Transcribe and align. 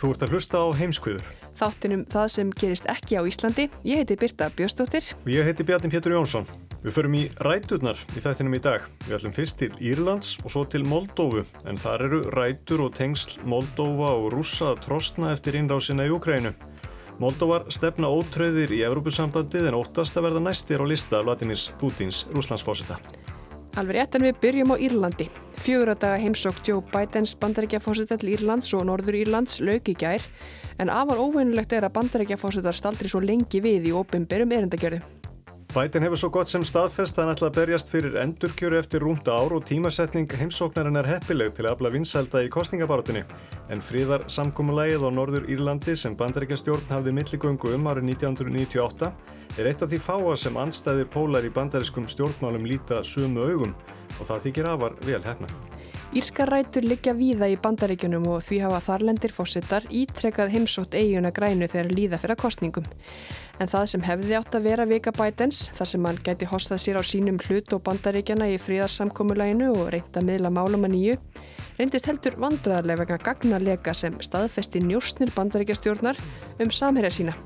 Þú 0.00 0.14
ert 0.14 0.22
að 0.24 0.30
hlusta 0.32 0.60
á 0.64 0.66
heimskviður. 0.78 1.26
Þáttinum 1.60 2.06
það 2.08 2.28
sem 2.32 2.50
gerist 2.56 2.86
ekki 2.88 3.18
á 3.20 3.22
Íslandi. 3.28 3.66
Ég 3.84 4.00
heiti 4.00 4.16
Birta 4.16 4.46
Björstóttir. 4.56 5.10
Og 5.20 5.28
ég 5.28 5.44
heiti 5.44 5.66
Bjarni 5.68 5.90
Pétur 5.92 6.14
Jónsson. 6.14 6.46
Við 6.80 6.94
förum 6.96 7.16
í 7.18 7.26
ræturnar 7.44 8.00
í 8.16 8.22
þættinum 8.24 8.56
í 8.56 8.62
dag. 8.64 8.86
Við 9.04 9.18
ætlum 9.18 9.34
fyrst 9.36 9.58
til 9.60 9.74
Írlands 9.76 10.38
og 10.40 10.54
svo 10.54 10.64
til 10.64 10.86
Moldófu. 10.88 11.44
En 11.68 11.76
þar 11.76 12.06
eru 12.06 12.22
rætur 12.32 12.86
og 12.86 12.94
tengsl 12.96 13.42
Moldófa 13.44 14.14
og 14.16 14.30
rússa 14.32 14.72
trostna 14.80 15.34
eftir 15.34 15.60
innrásina 15.60 16.08
í 16.08 16.14
Ukrænu. 16.16 16.54
Moldóvar 17.20 17.68
stefna 17.68 18.08
ótröðir 18.08 18.72
í 18.72 18.80
Evrópusambandið 18.88 19.68
en 19.68 19.76
óttast 19.82 20.16
að 20.16 20.30
verða 20.30 20.46
næstir 20.46 20.80
á 20.80 20.88
lista 20.88 21.20
Vladimir 21.20 21.60
Putins 21.76 22.24
rúslandsfósita. 22.32 22.96
Alveg 23.78 24.00
rétt 24.00 24.16
en 24.18 24.24
við 24.26 24.38
byrjum 24.42 24.72
á 24.74 24.76
Írlandi. 24.82 25.28
Fjögur 25.62 25.92
að 25.92 26.00
daga 26.02 26.18
heimsókt 26.18 26.66
Joe 26.66 26.82
Bidens 26.90 27.36
bandarækjafósita 27.38 28.18
til 28.18 28.32
Írlands 28.34 28.72
og 28.74 28.82
Norður 28.88 29.20
Írlands 29.20 29.60
lauk 29.62 29.86
í 29.92 29.94
gær 29.94 30.24
en 30.82 30.90
afar 30.90 31.22
óveinulegt 31.22 31.76
er 31.76 31.86
að 31.86 31.94
bandarækjafósitar 32.00 32.74
staldri 32.74 33.12
svo 33.12 33.22
lengi 33.22 33.62
við 33.62 33.90
í 33.92 33.94
óbimberum 33.94 34.58
erindagjörðu. 34.58 35.19
Biden 35.70 36.02
hefur 36.02 36.18
svo 36.18 36.28
gott 36.34 36.48
sem 36.50 36.64
staðfest 36.66 37.14
að 37.14 37.22
hann 37.22 37.36
ætla 37.36 37.46
að 37.46 37.58
berjast 37.60 37.92
fyrir 37.92 38.16
endurkjöru 38.18 38.74
eftir 38.80 39.04
rúmta 39.06 39.36
ár 39.38 39.52
og 39.54 39.68
tímasetning 39.68 40.32
heimsóknarinn 40.40 40.98
er 40.98 41.06
heppileg 41.06 41.52
til 41.54 41.68
að 41.68 41.76
afla 41.76 41.92
vinsælda 41.94 42.40
í 42.42 42.48
kostningabarutinni. 42.50 43.22
En 43.70 43.84
fríðar 43.86 44.24
samkómulægið 44.26 45.06
á 45.06 45.10
Norður 45.14 45.46
Írlandi 45.46 45.94
sem 45.94 46.16
bandaríkjastjórn 46.18 46.90
hafði 46.90 47.14
milligöngu 47.20 47.70
um 47.76 47.86
árið 47.86 48.10
1998 48.16 49.12
er 49.62 49.68
eitt 49.70 49.84
af 49.86 49.92
því 49.92 50.00
fáa 50.08 50.32
sem 50.42 50.58
anstæðir 50.58 51.06
pólar 51.14 51.46
í 51.46 51.52
bandarískum 51.54 52.10
stjórnmálum 52.10 52.66
líta 52.66 53.04
sumu 53.06 53.46
augum 53.46 53.76
og 54.18 54.26
það 54.26 54.48
þykir 54.48 54.72
afar 54.72 54.98
vel 55.06 55.22
hefna. 55.22 55.52
Írskarætur 56.10 56.82
liggja 56.82 57.12
víða 57.14 57.46
í 57.46 57.54
bandaríkjunum 57.62 58.24
og 58.32 58.40
því 58.42 58.56
hafa 58.64 58.80
þarlendir 58.88 59.30
fósittar 59.30 59.84
ítrekkað 59.94 60.50
heimsótt 60.56 60.96
eiguna 60.98 61.30
grænu 61.30 61.70
þegar 61.70 61.92
líða 61.94 62.18
fyrir 62.18 62.40
kostningum. 62.42 62.88
En 63.60 63.68
það 63.68 63.88
sem 63.92 64.04
hefði 64.06 64.36
átt 64.38 64.54
að 64.56 64.66
vera 64.70 64.86
vika 64.88 65.12
bætens, 65.12 65.66
þar 65.76 65.88
sem 65.90 66.06
hann 66.08 66.20
gæti 66.24 66.46
hostað 66.48 66.80
sér 66.80 66.96
á 66.96 67.04
sínum 67.04 67.40
hlut 67.44 67.74
og 67.76 67.82
bandaríkjana 67.84 68.48
í 68.48 68.56
fríðarsamkomulæginu 68.56 69.68
og 69.74 69.90
reynda 69.92 70.22
miðla 70.24 70.52
málum 70.54 70.86
að 70.88 70.94
nýju, 70.94 71.18
reyndist 71.76 72.08
heldur 72.08 72.38
vandraðarlega 72.40 73.02
vegna 73.02 73.20
gagnarleika 73.26 73.94
sem 73.96 74.16
staðfesti 74.24 74.80
njóstnir 74.86 75.34
bandaríkjastjórnar 75.36 76.16
um 76.64 76.72
samherja 76.72 77.12
sína 77.18 77.36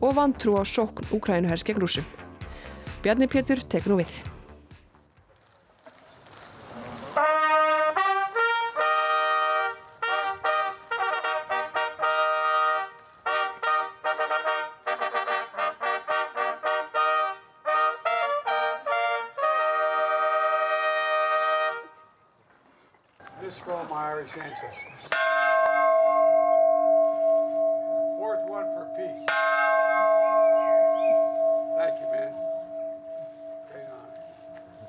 og 0.00 0.16
vantrú 0.16 0.56
á 0.56 0.64
sókn 0.64 1.12
Úkrænuhers 1.12 1.66
gegn 1.68 1.84
rúsum. 1.84 2.08
Bjarni 3.04 3.28
Pétur 3.28 3.60
tekur 3.60 3.92
nú 3.92 4.00
við. 4.00 4.37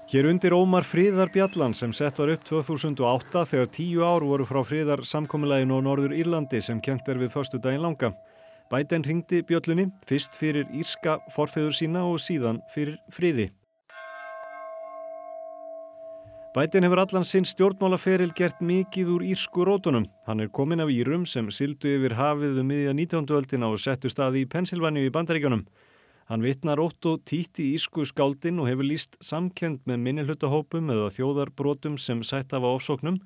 Hér 0.09 0.25
undir 0.25 0.55
Ómar 0.57 0.81
Fríðar 0.89 1.29
Bjallan 1.29 1.75
sem 1.77 1.91
sett 1.93 2.17
var 2.17 2.31
upp 2.33 2.41
2008 2.41 3.43
þegar 3.45 3.67
tíu 3.69 4.01
ár 4.01 4.23
voru 4.25 4.45
frá 4.49 4.63
Fríðar 4.65 5.03
samkomiðlægin 5.05 5.69
og 5.75 5.83
Norður 5.85 6.15
Írlandi 6.17 6.63
sem 6.65 6.79
kent 6.81 7.11
er 7.13 7.19
við 7.21 7.29
förstu 7.35 7.59
daginn 7.61 7.83
langa. 7.85 8.09
Bæten 8.73 9.05
ringdi 9.05 9.43
Bjöllunni 9.45 9.91
fyrst 10.09 10.33
fyrir 10.33 10.65
írska 10.73 11.19
forfeður 11.35 11.77
sína 11.77 12.07
og 12.09 12.17
síðan 12.23 12.57
fyrir 12.73 12.97
Fríði. 13.13 13.51
Bætin 16.57 16.89
hefur 16.89 17.03
allan 17.03 17.29
sinn 17.29 17.45
stjórnmálaferil 17.45 18.33
gert 18.33 18.65
mikið 18.65 19.13
úr 19.13 19.27
írsku 19.29 19.61
rótunum. 19.61 20.09
Hann 20.25 20.41
er 20.41 20.49
komin 20.49 20.81
af 20.81 20.89
Írum 20.89 21.29
sem 21.29 21.53
sildu 21.53 21.93
yfir 21.99 22.17
hafið 22.17 22.63
um 22.63 22.73
miðja 22.73 22.97
19. 22.97 23.29
öldina 23.29 23.69
og 23.69 23.77
settu 23.77 24.09
staði 24.09 24.41
í 24.41 24.49
Pensilvæni 24.49 25.05
í 25.05 25.13
bandaríkjunum. 25.13 25.67
Hann 26.29 26.43
vitnar 26.45 26.77
ótt 26.77 27.07
og 27.09 27.23
títi 27.25 27.63
í 27.65 27.73
írsku 27.73 28.03
skáldin 28.05 28.59
og 28.61 28.67
hefur 28.69 28.85
líst 28.85 29.15
samkend 29.25 29.79
með 29.89 30.03
minnihlutahópum 30.03 30.91
eða 30.93 31.07
þjóðarbrotum 31.15 31.95
sem 31.97 32.21
sætt 32.21 32.53
af 32.53 32.67
ofsóknum 32.69 33.17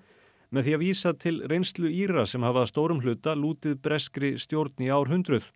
með 0.56 0.70
því 0.70 0.76
að 0.78 0.84
vísa 0.86 1.12
til 1.20 1.34
reynslu 1.52 1.92
Íra 1.92 2.24
sem 2.30 2.46
hafa 2.48 2.64
stórum 2.70 3.02
hluta 3.04 3.34
lútið 3.36 3.76
breskri 3.84 4.32
stjórn 4.40 4.88
í 4.88 4.88
ár 4.88 5.12
hundruð. 5.12 5.52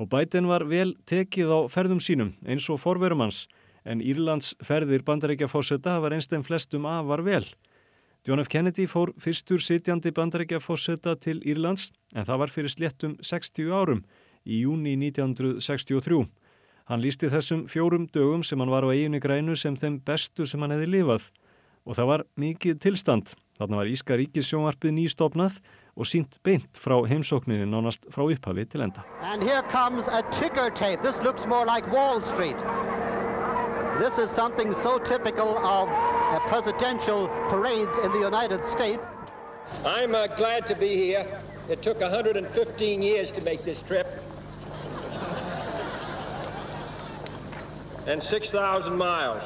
Og 0.00 0.08
Bætin 0.08 0.48
var 0.48 0.64
vel 0.64 0.94
tekið 1.04 1.52
á 1.52 1.60
ferðum 1.68 2.00
sínum 2.00 2.32
eins 2.48 2.70
og 2.72 2.80
forverum 2.80 3.20
hans 3.26 3.44
en 3.84 4.00
Írlands 4.00 4.54
ferðir 4.64 5.04
bandaríkja 5.04 5.50
fósetta 5.52 5.98
hafa 5.98 6.14
reynst 6.14 6.32
en 6.32 6.46
flestum 6.46 6.88
afar 6.88 7.20
vel. 7.26 7.44
John 8.24 8.40
F. 8.40 8.48
Kennedy 8.48 8.88
fór 8.88 9.12
fyrstur 9.20 9.60
sitjandi 9.60 10.08
bandaríkja 10.16 10.56
fósetta 10.64 11.18
til 11.20 11.44
Írlands 11.44 11.90
en 12.16 12.24
það 12.24 12.46
var 12.46 12.54
fyrir 12.56 12.72
sléttum 12.72 13.18
60 13.20 13.74
árum 13.76 14.06
í 14.44 14.62
júni 14.64 14.94
1963. 15.00 16.24
Hann 16.88 17.00
lísti 17.00 17.30
þessum 17.32 17.64
fjórum 17.70 18.06
dögum 18.12 18.44
sem 18.44 18.60
hann 18.60 18.72
var 18.72 18.84
á 18.84 18.92
eiginu 18.92 19.20
grænu 19.20 19.56
sem 19.56 19.76
þeim 19.76 20.02
bestu 20.04 20.46
sem 20.46 20.60
hann 20.60 20.74
hefði 20.74 20.90
lifað 20.98 21.30
og 21.84 21.96
það 21.98 22.10
var 22.10 22.24
mikið 22.40 22.78
tilstand. 22.80 23.32
Þarna 23.58 23.80
var 23.80 23.90
Íska 23.92 24.16
ríkissjónvarpið 24.18 24.94
nýstofnað 24.96 25.58
og 25.94 26.08
sínt 26.10 26.40
beint 26.44 26.80
frá 26.80 26.96
heimsókninni 27.06 27.68
nánast 27.70 28.08
frá 28.10 28.24
upphafi 28.26 28.64
til 28.66 28.84
enda. 28.86 29.04
And 29.20 29.42
here 29.42 29.62
comes 29.70 30.08
a 30.08 30.22
ticker 30.32 30.70
tape. 30.70 31.02
This 31.02 31.20
looks 31.22 31.46
more 31.46 31.64
like 31.64 31.86
Wall 31.92 32.20
Street. 32.22 32.56
This 34.00 34.18
is 34.18 34.28
something 34.34 34.74
so 34.82 34.98
typical 34.98 35.56
of 35.58 35.88
presidential 36.48 37.28
parades 37.48 37.96
in 38.02 38.10
the 38.12 38.18
United 38.18 38.66
States. 38.66 39.04
I'm 39.86 40.14
uh, 40.14 40.26
glad 40.36 40.66
to 40.66 40.74
be 40.74 40.96
here. 40.96 41.24
It 41.70 41.80
took 41.80 42.00
115 42.00 43.02
years 43.02 43.30
to 43.32 43.40
make 43.42 43.64
this 43.64 43.82
trip. 43.82 44.06
And 48.06 48.22
6,000 48.22 48.98
miles. 48.98 49.44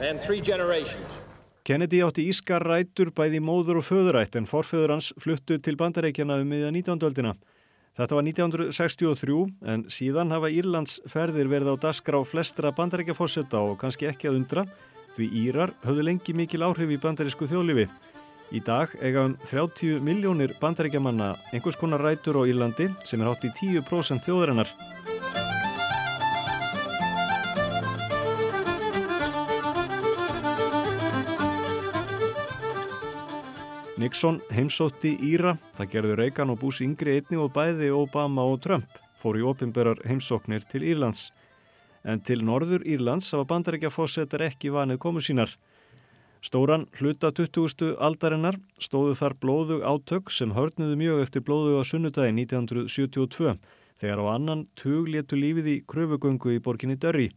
And 0.00 0.18
three 0.20 0.40
generations. 0.40 1.20
Kennedy 1.62 2.00
átti 2.02 2.24
ískar 2.30 2.62
rætur 2.62 3.12
bæði 3.14 3.38
móður 3.42 3.80
og 3.80 3.86
föðurætt 3.86 4.34
en 4.38 4.48
forföður 4.50 4.96
hans 4.96 5.12
fluttu 5.22 5.58
til 5.62 5.78
bandarækjana 5.78 6.40
um 6.42 6.50
miðja 6.50 6.72
19. 6.74 6.98
öldina. 7.06 7.32
Þetta 7.96 8.18
var 8.18 8.26
1963 8.26 9.38
en 9.72 9.86
síðan 9.90 10.34
hafa 10.34 10.50
Írlands 10.50 10.98
ferðir 11.10 11.50
verið 11.50 11.74
á 11.74 11.82
dasgra 11.86 12.18
á 12.18 12.22
flestra 12.26 12.74
bandarækjafósetta 12.74 13.62
og 13.62 13.78
kannski 13.80 14.10
ekki 14.10 14.30
að 14.30 14.40
undra 14.42 14.66
því 15.16 15.30
Írar 15.46 15.74
höfðu 15.86 16.06
lengi 16.10 16.34
mikil 16.36 16.66
áhrif 16.66 16.92
í 16.92 17.00
bandarísku 17.02 17.48
þjóðlifi. 17.50 17.86
Í 18.54 18.62
dag 18.62 18.90
eiga 19.00 19.24
um 19.26 19.38
30 19.48 20.02
miljónir 20.02 20.58
bandarækjamanna 20.60 21.32
einhvers 21.54 21.78
konar 21.78 22.02
rætur 22.02 22.42
á 22.42 22.46
Írlandi 22.46 22.90
sem 23.06 23.22
er 23.22 23.30
hátt 23.30 23.46
í 23.46 23.54
10% 23.54 24.26
þjóðarinnar. 24.26 24.70
Nixon 33.96 34.42
heimsótti 34.52 35.14
Íra, 35.24 35.54
það 35.72 35.86
gerðu 35.94 36.16
Reagan 36.18 36.50
og 36.52 36.58
Bush 36.60 36.84
yngri 36.84 37.14
einni 37.16 37.38
og 37.40 37.54
bæði 37.54 37.86
Obama 37.96 38.42
og 38.44 38.58
Trump 38.60 38.98
fór 39.16 39.38
í 39.40 39.44
opimberar 39.48 40.02
heimsóknir 40.04 40.66
til 40.68 40.84
Írlands. 40.84 41.30
en 42.04 42.20
til 42.20 42.44
norður 42.44 42.84
Írlands 42.86 43.32
hafa 43.32 43.46
bandaríkja 43.48 43.90
fósettar 43.90 44.44
ekki 44.46 44.70
vanið 44.70 44.98
komu 44.98 45.20
sínar. 45.20 45.56
Stóran 46.42 46.86
hluta 47.00 47.32
20. 47.32 47.96
aldarinnar 47.98 48.60
stóðu 48.78 49.16
þar 49.16 49.34
blóðug 49.40 49.82
átök 49.82 50.30
sem 50.30 50.52
hörnuðu 50.52 50.96
mjög 51.00 51.22
eftir 51.24 51.42
blóðug 51.42 51.80
á 51.80 51.82
sunnudagi 51.88 52.36
1972 52.36 53.56
þegar 53.96 54.22
á 54.22 54.24
annan 54.36 54.66
tug 54.76 55.08
letu 55.08 55.40
lífið 55.40 55.66
í 55.72 55.82
kröfugöngu 55.88 56.52
í 56.54 56.60
borginni 56.60 57.00
Dörri. 57.00 57.32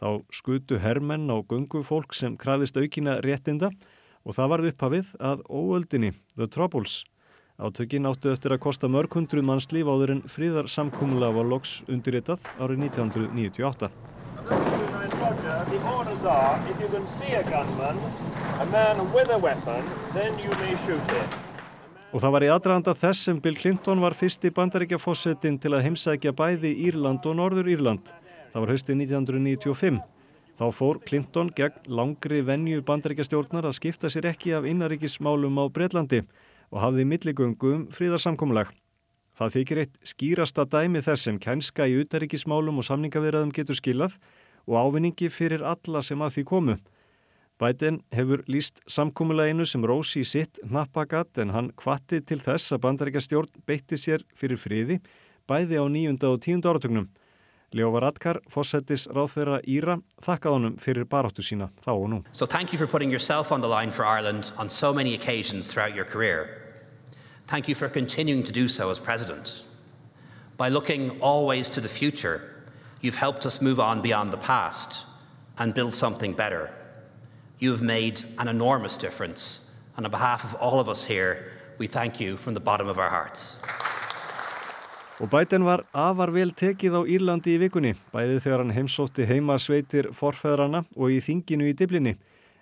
Þá 0.00 0.22
skutu 0.30 0.78
hermenn 0.78 1.28
á 1.28 1.42
göngu 1.42 1.82
fólk 1.82 2.14
sem 2.14 2.38
krafðist 2.38 2.78
aukina 2.78 3.18
réttinda 3.20 3.74
og 3.74 3.95
það 4.34 4.50
varð 4.50 4.68
upphafið 4.72 5.12
að 5.22 5.42
óöldinni, 5.46 6.10
The 6.34 6.48
Troubles. 6.50 7.04
Átökin 7.56 8.08
áttu 8.10 8.32
eftir 8.34 8.52
að 8.52 8.64
kosta 8.66 8.88
mörg 8.90 9.14
hundruð 9.14 9.46
manns 9.46 9.70
líf 9.72 9.86
áður 9.86 10.16
en 10.16 10.22
fríðar 10.28 10.66
samkúmulega 10.68 11.32
var 11.38 11.46
loks 11.48 11.78
undirritað 11.86 12.42
árið 12.58 12.82
1998. 12.90 13.88
Og 22.12 22.22
það 22.22 22.34
var 22.34 22.44
í 22.44 22.50
aðdraganda 22.50 22.96
þess 22.98 23.28
sem 23.28 23.38
Bill 23.44 23.56
Clinton 23.56 24.02
var 24.02 24.18
fyrsti 24.18 24.50
bandaríkjafossetin 24.58 25.56
til 25.62 25.72
að 25.76 25.86
heimsækja 25.86 26.34
bæði 26.36 26.74
Írland 26.90 27.24
og 27.30 27.38
Norður 27.38 27.70
Írland. 27.72 28.12
Það 28.52 28.62
var 28.62 28.74
haustið 28.74 29.00
1995. 29.06 30.02
Þá 30.56 30.70
fór 30.72 30.98
Clinton 31.04 31.50
gegn 31.52 31.84
langri 31.92 32.38
venju 32.40 32.80
bandaríkjastjórnar 32.88 33.66
að 33.68 33.74
skipta 33.76 34.08
sér 34.08 34.30
ekki 34.30 34.54
af 34.56 34.64
innaríkismálum 34.64 35.58
á 35.60 35.68
Breitlandi 35.68 36.22
og 36.72 36.80
hafði 36.80 37.04
milligöngu 37.04 37.72
um 37.74 37.82
fríðarsamkomulag. 37.92 38.70
Það 39.36 39.52
þykir 39.52 39.80
eitt 39.82 39.98
skýrasta 40.00 40.64
dæmi 40.64 41.02
þess 41.04 41.28
sem 41.28 41.36
kænska 41.36 41.84
í 41.84 41.98
utaríkismálum 42.00 42.80
og 42.80 42.86
samningavirðum 42.88 43.52
getur 43.52 43.76
skilað 43.76 44.16
og 44.64 44.78
ávinningi 44.80 45.28
fyrir 45.28 45.60
alla 45.60 46.00
sem 46.00 46.24
að 46.24 46.38
því 46.38 46.46
komu. 46.48 46.78
Biden 47.60 48.00
hefur 48.16 48.40
líst 48.48 48.80
samkomuleginu 48.88 49.68
sem 49.68 49.84
rósi 49.84 50.24
í 50.24 50.28
sitt 50.28 50.60
nappagat 50.64 51.36
en 51.44 51.52
hann 51.52 51.70
kvatti 51.76 52.22
til 52.24 52.40
þess 52.40 52.72
að 52.72 52.82
bandaríkjastjórn 52.88 53.62
beitti 53.68 54.00
sér 54.00 54.24
fyrir 54.32 54.60
friði 54.60 55.02
bæði 55.48 55.80
á 55.80 55.84
nýjunda 55.84 56.32
og 56.32 56.40
tíunda 56.48 56.72
áratögnum. 56.72 57.10
Ráðferra 57.74 59.60
Íra, 59.66 59.98
þakkað 60.22 60.52
honum 60.52 60.76
fyrir 60.78 61.06
sína 61.42 61.70
þá 61.84 61.90
og 61.92 62.08
nú. 62.08 62.24
So 62.32 62.46
thank 62.46 62.72
you 62.72 62.78
for 62.78 62.86
putting 62.86 63.10
yourself 63.10 63.52
on 63.52 63.60
the 63.60 63.68
line 63.68 63.90
for 63.90 64.06
Ireland 64.06 64.52
on 64.56 64.68
so 64.68 64.92
many 64.92 65.14
occasions 65.14 65.72
throughout 65.72 65.94
your 65.94 66.04
career. 66.04 66.62
Thank 67.46 67.68
you 67.68 67.74
for 67.74 67.88
continuing 67.88 68.42
to 68.44 68.52
do 68.52 68.68
so 68.68 68.90
as 68.90 68.98
President. 68.98 69.64
By 70.56 70.68
looking 70.68 71.20
always 71.20 71.70
to 71.70 71.80
the 71.80 71.88
future, 71.88 72.64
you've 73.00 73.14
helped 73.14 73.46
us 73.46 73.60
move 73.60 73.78
on 73.78 74.00
beyond 74.00 74.32
the 74.32 74.38
past 74.38 75.06
and 75.58 75.74
build 75.74 75.94
something 75.94 76.32
better. 76.32 76.70
You 77.58 77.70
have 77.70 77.82
made 77.82 78.22
an 78.38 78.48
enormous 78.48 78.96
difference, 78.96 79.70
and 79.96 80.04
on 80.06 80.10
behalf 80.10 80.44
of 80.44 80.54
all 80.60 80.80
of 80.80 80.88
us 80.88 81.04
here, 81.04 81.52
we 81.78 81.86
thank 81.86 82.20
you 82.20 82.36
from 82.36 82.54
the 82.54 82.60
bottom 82.60 82.88
of 82.88 82.98
our 82.98 83.10
hearts. 83.10 83.58
Og 85.16 85.30
Biden 85.32 85.64
var 85.64 85.80
afar 85.96 86.28
vel 86.28 86.50
tekið 86.52 86.98
á 87.00 87.02
Írlandi 87.08 87.54
í 87.56 87.60
vikunni, 87.62 87.94
bæði 88.12 88.34
þegar 88.44 88.60
hann 88.60 88.72
heimsótti 88.76 89.24
heimasveitir 89.24 90.10
forfeðrana 90.12 90.82
og 90.92 91.14
í 91.14 91.22
þinginu 91.24 91.70
í 91.70 91.72
diblinni. 91.72 92.12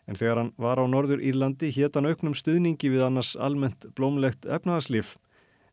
En 0.06 0.14
þegar 0.14 0.38
hann 0.38 0.50
var 0.62 0.78
á 0.78 0.86
Norður 0.86 1.18
Írlandi 1.18 1.72
hétt 1.74 1.98
hann 1.98 2.06
auknum 2.06 2.36
stuðningi 2.38 2.92
við 2.92 3.02
annars 3.08 3.32
almennt 3.34 3.88
blómlegt 3.98 4.46
efnaðarslif. 4.46 5.16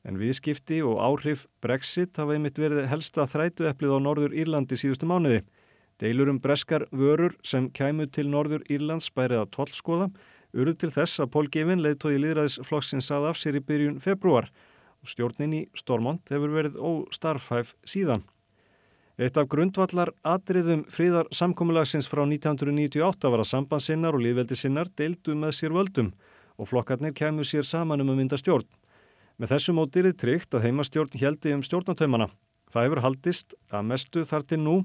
En 0.01 0.17
viðskipti 0.17 0.79
og 0.81 0.97
áhrif 1.05 1.45
Brexit 1.61 2.17
hafa 2.17 2.33
einmitt 2.33 2.57
verið 2.57 2.89
helsta 2.89 3.27
þrætueplið 3.29 3.93
á 3.93 3.99
Norður 4.01 4.33
Írlandi 4.33 4.81
síðustu 4.81 5.05
mánuði. 5.05 5.43
Deilur 6.01 6.33
um 6.33 6.41
breskar 6.41 6.87
vörur 6.89 7.37
sem 7.45 7.69
kæmu 7.69 8.09
til 8.09 8.25
Norður 8.33 8.65
Írlands 8.73 9.11
bærið 9.13 9.43
að 9.43 9.53
tollskoða, 9.53 10.09
urð 10.57 10.81
til 10.81 10.89
þess 10.97 11.21
að 11.21 11.31
Pól 11.37 11.45
Gevin 11.53 11.85
leiðtói 11.85 12.17
líðræðisflokksins 12.17 13.13
að 13.13 13.29
af 13.29 13.37
sér 13.37 13.61
í 13.61 13.65
byrjun 13.69 14.01
februar 14.01 14.49
og 14.49 14.69
stjórnin 15.07 15.55
í 15.55 15.61
Stormont 15.77 16.29
hefur 16.33 16.53
verið 16.53 16.77
óstarfhæf 16.77 17.73
síðan. 17.87 18.23
Eitt 19.21 19.37
af 19.37 19.49
grundvallar 19.51 20.13
atriðum 20.25 20.85
fríðar 20.89 21.29
samkommulagsins 21.35 22.09
frá 22.09 22.23
1998 22.23 23.31
var 23.33 23.43
að 23.43 23.49
sambandsinnar 23.51 24.17
og 24.17 24.23
líðveldisinnar 24.25 24.89
deildu 24.97 25.35
með 25.37 25.57
sér 25.59 25.75
völdum 25.75 26.13
og 26.57 26.69
flokkarnir 26.71 27.13
kemur 27.17 27.45
sér 27.45 27.67
saman 27.67 28.01
um 28.01 28.13
að 28.13 28.21
mynda 28.21 28.39
stjórn. 28.39 28.69
Með 29.37 29.55
þessu 29.55 29.75
mótir 29.77 30.09
er 30.09 30.17
tryggt 30.17 30.55
að 30.57 30.67
heimastjórn 30.67 31.17
heldi 31.21 31.53
um 31.53 31.63
stjórnatöymana. 31.65 32.31
Það 32.71 32.87
hefur 32.87 33.03
haldist 33.03 33.55
að 33.69 33.87
mestu 33.89 34.25
þar 34.25 34.45
til 34.47 34.61
nú 34.63 34.75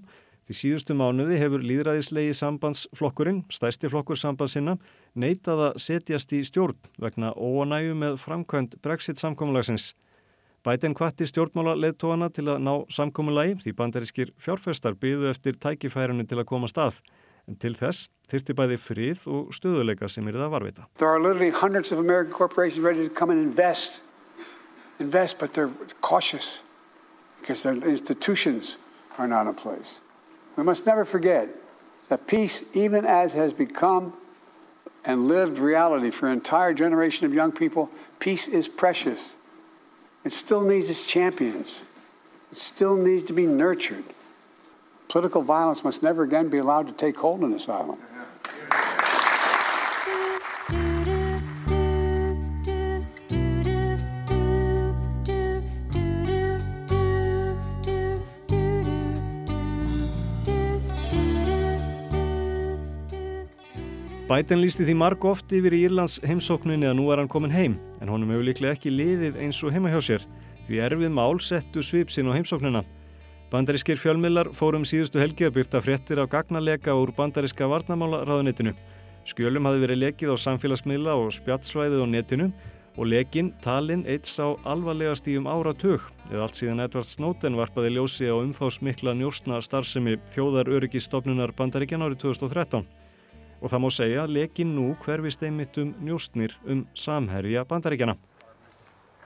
Því 0.46 0.54
síðustu 0.54 0.94
mánuði 0.94 1.40
hefur 1.40 1.62
líðræðislegi 1.66 2.34
sambandsflokkurinn, 2.38 3.40
stæsti 3.50 3.88
flokkur 3.90 4.18
sambandsinna, 4.20 4.76
neitað 5.18 5.62
að 5.64 5.78
setjast 5.82 6.34
í 6.38 6.44
stjórn 6.46 6.76
vegna 7.02 7.32
óanægu 7.34 7.96
með 7.98 8.20
framkvæmt 8.22 8.76
brexit 8.84 9.18
samkommulagsins. 9.18 9.88
Bæten 10.66 10.96
kvatti 10.98 11.28
stjórnmála 11.30 11.76
leðtóana 11.78 12.26
til 12.34 12.48
að 12.50 12.64
ná 12.66 12.72
samkommulagi 12.90 13.52
því 13.60 13.72
bandarískir 13.78 14.32
fjárfestar 14.42 14.96
byðu 14.98 15.28
eftir 15.30 15.54
tækifærinu 15.62 16.24
til 16.26 16.40
að 16.40 16.48
koma 16.50 16.66
stað. 16.66 16.98
En 17.46 17.54
til 17.54 17.70
þess 17.78 18.08
þyrti 18.26 18.56
bæði 18.58 18.78
frið 18.82 19.28
og 19.30 19.52
stöðuleika 19.54 20.08
sem 20.10 20.26
er 20.26 20.40
það 20.40 20.50
varvita. 20.56 20.88
There 20.98 21.06
are 21.06 21.22
literally 21.22 21.52
hundreds 21.54 21.92
of 21.92 22.02
American 22.02 22.34
corporations 22.34 22.82
ready 22.82 23.06
to 23.06 23.14
come 23.14 23.30
and 23.30 23.40
invest. 23.46 24.02
Invest, 24.98 25.38
but 25.38 25.54
they're 25.54 25.70
cautious 26.00 26.62
because 27.38 27.62
their 27.62 27.78
institutions 27.86 28.74
are 29.18 29.28
not 29.28 29.46
in 29.46 29.54
place. 29.54 30.00
We 30.56 30.64
must 30.64 30.84
never 30.84 31.04
forget 31.04 31.48
that 32.08 32.26
peace, 32.26 32.64
even 32.74 33.06
as 33.06 33.34
has 33.34 33.52
become 33.52 34.14
and 35.04 35.28
lived 35.28 35.58
reality 35.58 36.10
for 36.10 36.26
an 36.26 36.32
entire 36.32 36.74
generation 36.74 37.24
of 37.24 37.32
young 37.32 37.52
people, 37.52 37.88
peace 38.18 38.48
is 38.48 38.66
precious. 38.66 39.36
It 40.26 40.32
still 40.32 40.62
needs 40.62 40.90
its 40.90 41.06
champions. 41.06 41.82
It 42.50 42.58
still 42.58 42.96
needs 42.96 43.28
to 43.28 43.32
be 43.32 43.46
nurtured. 43.46 44.02
Political 45.06 45.42
violence 45.42 45.84
must 45.84 46.02
never 46.02 46.24
again 46.24 46.48
be 46.48 46.58
allowed 46.58 46.88
to 46.88 46.92
take 46.92 47.16
hold 47.16 47.44
in 47.44 47.52
this 47.52 47.68
island. 47.68 48.02
Biden 64.26 64.58
lísti 64.58 64.82
því 64.82 64.94
marg 64.98 65.22
oft 65.22 65.52
yfir 65.54 65.70
í 65.76 65.84
Írlands 65.86 66.16
heimsókninni 66.26 66.88
að 66.88 66.96
nú 66.98 67.04
er 67.14 67.20
hann 67.20 67.28
komin 67.30 67.52
heim 67.54 67.76
en 68.02 68.10
honum 68.10 68.32
hefur 68.32 68.48
líklega 68.48 68.74
ekki 68.74 68.90
liðið 68.90 69.36
eins 69.38 69.60
og 69.62 69.70
heima 69.70 69.92
hjá 69.92 70.00
sér 70.02 70.24
því 70.66 70.80
erfið 70.82 71.12
mál 71.14 71.38
settu 71.38 71.78
svipsinn 71.78 72.26
á 72.26 72.34
heimsóknina. 72.34 72.82
Bandarískir 73.52 74.00
fjölmiðlar 74.02 74.50
fórum 74.50 74.82
síðustu 74.82 75.22
helgi 75.22 75.46
að 75.46 75.60
byrta 75.60 75.84
fréttir 75.84 76.18
af 76.18 76.32
gagnarleika 76.34 76.96
úr 76.98 77.14
bandaríska 77.14 77.70
varnamálaráðunetinu. 77.70 78.74
Skjölum 79.30 79.70
hafi 79.70 79.84
verið 79.84 80.02
lekið 80.02 80.34
á 80.34 80.36
samfélagsmiðla 80.48 81.14
og 81.22 81.30
spjallsvæðið 81.38 82.02
á 82.02 82.06
netinu 82.10 82.50
og 82.98 83.06
lekin 83.06 83.54
talinn 83.62 84.02
eitt 84.10 84.26
sá 84.26 84.56
alvarlegast 84.66 85.30
í 85.30 85.38
um 85.38 85.46
áratug 85.46 86.02
eða 86.32 86.48
allt 86.48 86.58
síðan 86.58 86.82
Edvard 86.82 87.06
Snowden 87.06 87.62
varpaði 87.62 87.94
ljósi 87.94 88.26
á 88.26 88.34
umfásmikla 88.34 89.14
njóstna 89.14 89.62
starfsemi 89.62 90.18
þjóðar 90.34 90.74
öryggistofnunar 90.80 91.54
bandaríkjan 91.54 92.02
árið 92.02 92.24
2013 92.26 93.05
og 93.66 93.72
það 93.72 93.82
má 93.82 93.88
segja 93.90 94.22
að 94.22 94.34
lekin 94.36 94.74
nú 94.76 94.86
hverfist 95.02 95.42
einmitt 95.42 95.76
um 95.82 95.90
njóstnir 96.06 96.54
um 96.70 96.84
samherja 96.94 97.64
bandaríkjana. 97.66 98.14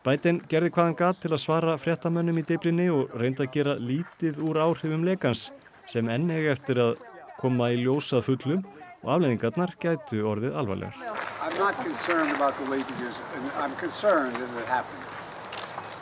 Bætin 0.00 0.40
gerði 0.48 0.70
hvaðan 0.72 0.96
gatt 0.96 1.20
til 1.20 1.34
að 1.34 1.42
svara 1.42 1.76
fréttamönnum 1.76 2.40
í 2.40 2.44
deiblinni 2.48 2.86
og 2.88 3.12
reynda 3.20 3.44
að 3.44 3.52
gera 3.58 3.74
lítið 3.76 4.40
úr 4.40 4.62
áhrifum 4.64 5.04
lekans 5.04 5.50
sem 5.90 6.08
enn 6.08 6.30
hegi 6.32 6.48
eftir 6.54 6.80
að 6.80 7.02
koma 7.40 7.68
í 7.74 7.82
ljósað 7.82 8.24
fullum 8.30 8.64
og 9.02 9.12
afleðingarnar 9.16 9.74
gætu 9.80 10.24
orðið 10.24 10.56
alvarlegar. 10.56 10.96
I'm 11.44 11.56
not 11.58 11.76
concerned 11.84 12.32
about 12.32 12.56
the 12.56 12.64
leakages, 12.72 13.20
and 13.36 13.44
I'm 13.60 13.76
concerned 13.76 14.36
that 14.36 14.50
it 14.56 14.68
happened. 14.68 15.04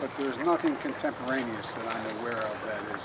But 0.01 0.15
there's 0.17 0.39
nothing 0.47 0.77
contemporaneous 0.77 1.75
that 1.75 1.87
I'm 1.91 2.07
aware 2.21 2.39
of 2.39 2.57
that 2.67 2.83
is. 2.95 3.03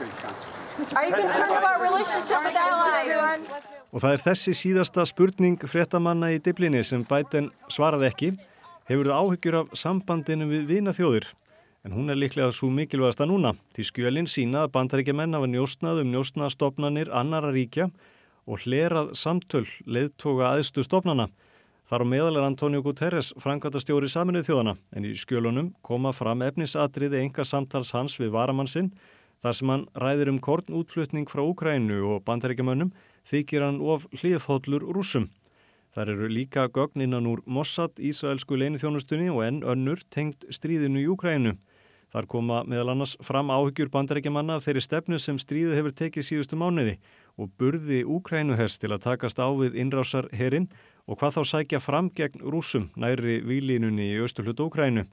Are 0.00 1.06
you 1.06 1.14
concerned 1.14 1.52
about 1.52 1.80
relationship 1.82 2.42
with 2.42 2.56
allies? 2.56 3.79
Og 3.90 4.02
það 4.04 4.14
er 4.14 4.22
þessi 4.22 4.54
síðasta 4.54 5.04
spurning 5.08 5.58
fréttamanna 5.66 6.30
í 6.30 6.38
diblinni 6.42 6.82
sem 6.86 7.02
Biden 7.08 7.50
svaraði 7.72 8.06
ekki, 8.06 8.30
hefur 8.86 9.10
það 9.10 9.20
áhyggjur 9.24 9.58
af 9.60 9.74
sambandinu 9.78 10.46
við 10.50 10.68
vina 10.68 10.94
þjóðir. 10.94 11.26
En 11.82 11.96
hún 11.96 12.12
er 12.12 12.18
líklega 12.20 12.52
svo 12.54 12.68
mikilvægasta 12.70 13.26
núna, 13.26 13.54
því 13.74 13.86
skjölinn 13.88 14.30
sína 14.30 14.66
að 14.66 14.74
bandaríkjaman 14.76 15.34
hafa 15.34 15.48
njóstnað 15.50 16.02
um 16.04 16.10
njóstnastofnanir 16.12 17.10
annara 17.10 17.50
ríkja 17.54 17.88
og 18.46 18.62
hlerað 18.66 19.14
samtöl 19.18 19.66
leiðtoga 19.86 20.52
aðstu 20.52 20.84
stofnana. 20.86 21.30
Þar 21.88 22.04
á 22.04 22.10
meðal 22.12 22.36
er 22.36 22.46
Antonio 22.46 22.82
Guterres 22.84 23.32
framkvæmtastjóri 23.42 24.10
saminuð 24.12 24.50
þjóðana, 24.50 24.76
en 24.94 25.08
í 25.08 25.16
skjölunum 25.18 25.72
koma 25.82 26.12
fram 26.14 26.44
efnisatriði 26.46 27.24
enga 27.24 27.46
samtals 27.48 27.90
hans 27.96 28.20
við 28.20 28.36
varamann 28.36 28.70
sinn 28.70 28.92
Það 29.40 29.54
sem 29.56 29.70
hann 29.72 29.86
ræðir 29.96 30.28
um 30.34 30.38
kornútflutning 30.44 31.28
frá 31.30 31.40
Úkrænu 31.40 32.02
og 32.12 32.24
bandaríkjamönnum 32.26 32.90
þykir 33.28 33.66
hann 33.66 33.80
of 33.80 34.06
hliðhóllur 34.16 34.86
rúsum. 34.94 35.28
Þar 35.90 36.12
eru 36.14 36.28
líka 36.30 36.68
gögn 36.70 37.02
innan 37.02 37.26
úr 37.26 37.40
Mossad, 37.46 37.98
Ísraelsku 37.98 38.54
leinithjónustunni 38.54 39.26
og 39.32 39.42
enn 39.42 39.64
önnur 39.66 40.02
tengt 40.14 40.46
stríðinu 40.54 41.02
í 41.02 41.08
Úkrænu. 41.10 41.56
Þar 42.10 42.26
koma 42.26 42.60
meðal 42.66 42.92
annars 42.92 43.16
fram 43.22 43.50
áhyggjur 43.54 43.90
bandarækjamanna 43.94 44.56
af 44.58 44.64
þeirri 44.66 44.82
stefnu 44.82 45.18
sem 45.22 45.38
stríðu 45.38 45.76
hefur 45.78 45.94
tekið 45.94 46.26
síðustu 46.26 46.58
mánuði 46.58 46.96
og 47.38 47.52
burði 47.58 48.00
Úkrænuhers 48.02 48.78
til 48.82 48.90
að 48.90 49.04
takast 49.04 49.38
á 49.38 49.46
við 49.54 49.78
innrásar 49.78 50.26
herin 50.34 50.66
og 51.06 51.20
hvað 51.20 51.38
þá 51.38 51.42
sækja 51.52 51.82
fram 51.82 52.10
gegn 52.10 52.42
rúsum 52.42 52.88
næri 52.98 53.38
výlínunni 53.46 54.10
í 54.10 54.18
austurhlutu 54.22 54.66
Úkrænu. 54.66 55.06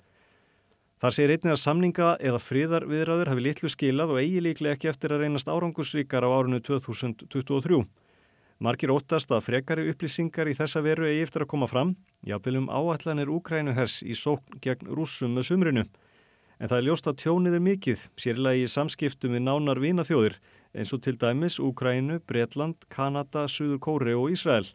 Þar 0.98 1.14
segir 1.14 1.32
einnig 1.36 1.54
að 1.54 1.60
samninga 1.62 2.06
eða 2.26 2.38
friðarviðræður 2.42 3.30
hafi 3.30 3.42
litlu 3.46 3.70
skilað 3.70 4.16
og 4.16 4.18
eigi 4.18 4.40
líklega 4.42 4.74
ekki 4.74 4.90
eftir 4.90 5.12
að 5.14 5.20
reynast 5.22 5.52
árangusríkar 5.52 6.26
á 6.26 6.30
árunni 6.34 6.58
2023. 6.66 7.84
Markir 8.66 8.90
óttast 8.90 9.30
að 9.30 9.44
frekari 9.46 9.86
upplýsingar 9.92 10.50
í 10.50 10.56
þessa 10.58 10.82
veru 10.82 11.06
eigi 11.06 11.28
eftir 11.28 11.46
að 11.46 11.52
koma 11.52 11.68
fram, 11.70 11.92
jápilum 12.26 12.66
áallanir 12.74 13.30
Úkrænuhers 13.30 14.00
í 14.02 14.18
sókn 14.18 14.58
gegn 14.64 14.90
rúsum 14.90 15.38
með 15.38 15.52
sumrinu. 15.52 15.86
En 16.58 16.72
það 16.72 16.80
er 16.80 16.88
ljóst 16.88 17.12
að 17.12 17.20
tjónið 17.22 17.60
er 17.60 17.66
mikið, 17.68 18.08
sérlega 18.18 18.64
í 18.64 18.74
samskiptum 18.74 19.38
við 19.38 19.46
nánar 19.46 19.78
vinaþjóðir, 19.84 20.40
eins 20.74 20.96
og 20.98 21.06
til 21.06 21.14
dæmis 21.22 21.60
Úkrænu, 21.62 22.24
Bretland, 22.26 22.90
Kanada, 22.90 23.46
Suður 23.46 23.78
Kóri 23.86 24.18
og 24.18 24.34
Ísrael. 24.34 24.66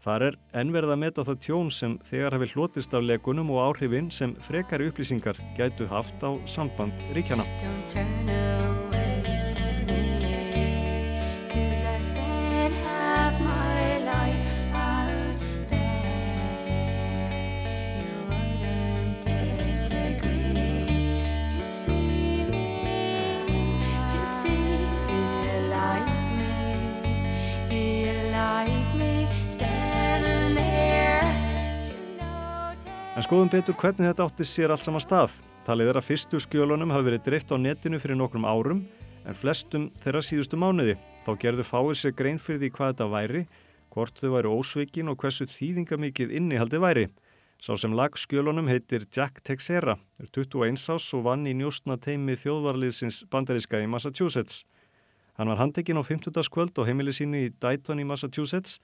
Þar 0.00 0.22
er 0.30 0.36
ennverð 0.56 0.94
að 0.94 1.00
meta 1.02 1.24
það 1.28 1.42
tjón 1.44 1.72
sem 1.76 1.96
þegar 2.08 2.38
hafi 2.38 2.48
hlotist 2.54 2.94
af 2.96 3.04
legunum 3.04 3.52
og 3.52 3.60
áhrifin 3.66 4.08
sem 4.14 4.32
frekari 4.46 4.88
upplýsingar 4.88 5.36
gætu 5.58 5.90
haft 5.92 6.24
á 6.24 6.32
samband 6.48 6.96
ríkjana. 7.12 7.44
En 33.20 33.24
skoðum 33.26 33.50
betur 33.52 33.76
hvernig 33.76 34.06
þetta 34.08 34.24
átti 34.24 34.44
sér 34.48 34.72
allt 34.72 34.86
saman 34.86 35.02
stað. 35.04 35.34
Talið 35.66 35.90
er 35.90 35.98
að 36.00 36.06
fyrstu 36.06 36.38
skjölunum 36.40 36.88
hafi 36.94 37.04
verið 37.04 37.26
dreift 37.26 37.50
á 37.52 37.60
netinu 37.60 37.98
fyrir 38.00 38.16
nokkrum 38.16 38.46
árum 38.48 38.78
en 39.28 39.36
flestum 39.36 39.90
þeirra 40.00 40.22
síðustu 40.24 40.56
mánuði. 40.56 40.94
Þá 41.26 41.34
gerðu 41.42 41.66
fáið 41.68 41.98
sér 42.00 42.14
grein 42.16 42.40
fyrir 42.40 42.62
því 42.62 42.70
hvað 42.78 42.94
þetta 42.94 43.08
væri, 43.12 43.42
hvort 43.92 44.22
þau 44.22 44.30
væri 44.32 44.52
ósveikin 44.54 45.12
og 45.12 45.18
hversu 45.20 45.44
þýðingamikið 45.52 46.32
innihaldi 46.38 46.80
væri. 46.80 47.02
Sá 47.60 47.74
sem 47.76 47.92
lag 47.92 48.16
skjölunum 48.16 48.72
heitir 48.72 49.04
Jack 49.04 49.44
Texera, 49.44 49.98
er 50.16 50.32
21 50.32 50.80
ás 50.80 51.10
og 51.12 51.26
vann 51.28 51.44
í 51.44 51.52
njóstna 51.60 51.98
teimi 52.00 52.38
þjóðvarliðsins 52.40 53.26
bandaríska 53.28 53.82
í 53.84 53.90
Massachusetts. 53.98 54.62
Hann 55.36 55.52
var 55.52 55.60
handekinn 55.60 56.00
á 56.00 56.04
50. 56.08 56.40
skvöld 56.48 56.80
og 56.80 56.88
heimili 56.88 57.12
sínu 57.12 57.44
í 57.44 57.52
Dayton 57.52 58.00
í 58.00 58.08
Massachusetts 58.08 58.80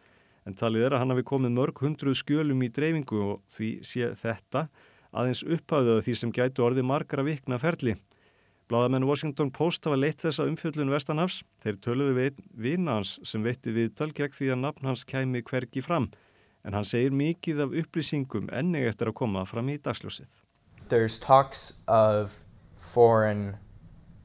en 0.47 0.55
talið 0.55 0.87
er 0.87 0.97
að 0.97 1.03
hann 1.03 1.15
hafi 1.15 1.27
komið 1.27 1.57
mörg 1.57 1.81
hundruð 1.83 2.21
skjölum 2.21 2.63
í 2.63 2.71
dreifingu 2.73 3.23
og 3.25 3.41
því 3.57 3.71
sé 3.87 4.13
þetta 4.19 4.69
aðeins 5.17 5.43
upphafðuða 5.43 6.05
því 6.07 6.15
sem 6.21 6.35
gætu 6.35 6.65
orði 6.67 6.85
margra 6.87 7.25
vikna 7.27 7.59
ferli. 7.59 7.97
Bláðamenn 8.67 9.07
Washington 9.07 9.53
Post 9.55 9.87
hafa 9.87 9.99
leitt 9.99 10.25
þessa 10.25 10.47
umfjöllun 10.51 10.91
Vestanhafs. 10.91 11.43
Þeir 11.63 11.77
töluðu 11.85 12.31
vina 12.51 12.97
hans 12.99 13.13
sem 13.23 13.45
veitti 13.47 13.71
viðtal 13.75 14.11
gegn 14.11 14.35
því 14.35 14.49
að 14.55 14.63
nafn 14.65 14.91
hans 14.91 15.05
kæmi 15.07 15.43
hvergi 15.47 15.85
fram. 15.87 16.09
En 16.67 16.75
hann 16.75 16.89
segir 16.89 17.15
mikið 17.15 17.63
af 17.63 17.77
upplýsingum 17.83 18.51
ennig 18.51 18.89
eftir 18.89 19.13
að 19.13 19.19
koma 19.23 19.45
fram 19.47 19.71
í 19.71 19.79
dagsljósið. 19.79 20.27
There's 20.91 21.19
talks 21.19 21.75
of 21.87 22.41
foreign 22.77 23.57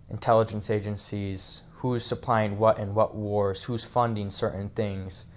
intelligence 0.09 0.69
agencies, 0.69 1.61
who's 1.81 2.03
supplying 2.03 2.57
what 2.57 2.79
in 2.79 2.95
what 2.95 3.15
wars, 3.15 3.63
who's 3.63 3.85
funding 3.85 4.31
certain 4.31 4.69
things. 4.69 5.27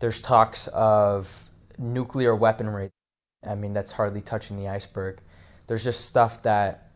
There's 0.00 0.20
talks 0.20 0.66
of 0.68 1.48
nuclear 1.78 2.34
weaponry. 2.34 2.90
I 3.46 3.54
mean, 3.54 3.72
that's 3.72 3.92
hardly 3.92 4.22
touching 4.22 4.56
the 4.56 4.68
iceberg. 4.68 5.20
There's 5.66 5.84
just 5.84 6.04
stuff 6.06 6.42
that 6.42 6.90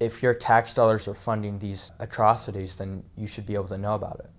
if 0.00 0.22
your 0.22 0.34
tax 0.34 0.74
dollars 0.74 1.06
are 1.06 1.14
funding 1.14 1.58
these 1.58 1.92
atrocities, 2.00 2.76
then 2.76 3.04
you 3.16 3.26
should 3.26 3.46
be 3.46 3.54
able 3.54 3.68
to 3.68 3.78
know 3.78 3.94
about 3.94 4.20
it. 4.20 4.30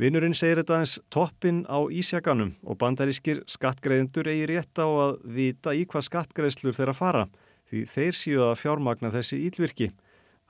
Vinnurinn 0.00 0.34
segir 0.34 0.58
þetta 0.62 0.78
eins 0.80 0.96
toppin 1.14 1.62
á 1.68 1.78
ísjaganum 1.92 2.54
og 2.66 2.78
bandarískir 2.80 3.42
skattgreðendur 3.46 4.30
eigi 4.32 4.48
rétt 4.50 4.80
á 4.80 4.88
að 4.88 5.18
vita 5.36 5.74
í 5.76 5.84
hvað 5.86 6.06
skattgreðslur 6.08 6.74
þeirra 6.74 6.94
fara 6.96 7.26
því 7.70 7.82
þeir 7.92 8.16
séu 8.16 8.40
að 8.48 8.56
fjármagna 8.62 9.12
þessi 9.12 9.38
ílvirki. 9.46 9.92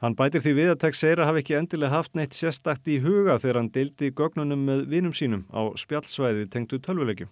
Hann 0.02 0.16
bætir 0.18 0.42
því 0.42 0.52
við 0.56 0.68
að 0.73 0.80
Texeira 0.82 1.26
hafi 1.28 1.44
ekki 1.44 1.54
endilega 1.54 1.94
haft 1.94 2.16
neitt 2.18 2.35
sérstakt 2.35 2.88
í 2.90 2.97
huga 3.04 3.37
þegar 3.38 3.61
hann 3.61 3.68
deildi 3.71 4.09
gögnunum 4.18 4.64
með 4.66 4.80
vinum 4.90 5.12
sínum 5.14 5.44
á 5.54 5.71
spjallsvæði 5.78 6.49
tengdu 6.50 6.80
tölvuleikju. 6.82 7.28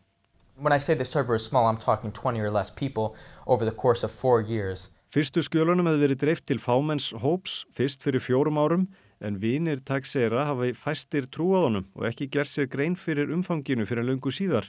Small, 0.55 1.67
I'm 1.67 1.81
talking 1.81 2.13
20 2.13 2.39
or 2.39 2.51
less 2.51 2.71
people 2.71 3.17
over 3.47 3.65
the 3.65 3.75
course 3.75 4.05
of 4.05 4.13
four 4.13 4.41
years. 4.41 4.87
Fyrstu 5.11 5.43
skjölunum 5.43 5.89
hefði 5.91 6.03
verið 6.05 6.21
dreift 6.23 6.45
til 6.47 6.61
fámenns 6.63 7.09
hóps 7.19 7.65
fyrst 7.75 8.05
fyrir 8.07 8.23
fjórum 8.23 8.61
árum 8.63 8.85
en 9.19 9.41
vinir 9.43 9.83
Texeira 9.83 10.45
hafi 10.47 10.71
fæstir 10.71 11.27
trúaðunum 11.27 11.89
og 11.99 12.07
ekki 12.07 12.29
gert 12.31 12.53
sér 12.53 12.69
grein 12.71 12.95
fyrir 12.95 13.33
umfanginu 13.35 13.89
fyrir 13.89 14.07
lungu 14.07 14.31
síðar. 14.31 14.69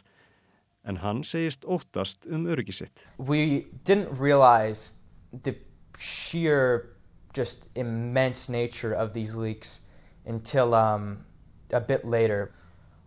En 0.81 1.03
hann 1.05 1.21
segist 1.21 1.69
óttast 1.69 2.25
um 2.25 2.49
öryggisitt. 2.49 3.05
We 3.19 3.67
didn't 3.85 4.09
realize 4.17 4.97
the 5.43 5.53
sheer 5.93 6.97
just 7.33 7.65
immense 7.75 8.49
nature 8.49 8.93
of 8.93 9.13
these 9.13 9.35
leaks 9.35 9.81
until 10.25 10.73
um, 10.73 11.25
a 11.71 11.79
bit 11.79 12.05
later. 12.05 12.51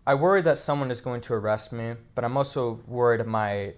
I 0.07 0.15
worry 0.15 0.41
that 0.43 0.57
someone 0.57 0.91
is 0.91 1.01
going 1.01 1.21
to 1.21 1.33
arrest 1.33 1.71
me, 1.71 1.95
but 2.13 2.23
I'm 2.23 2.37
also 2.37 2.79
worried 2.87 3.21
of 3.21 3.27
my 3.27 3.73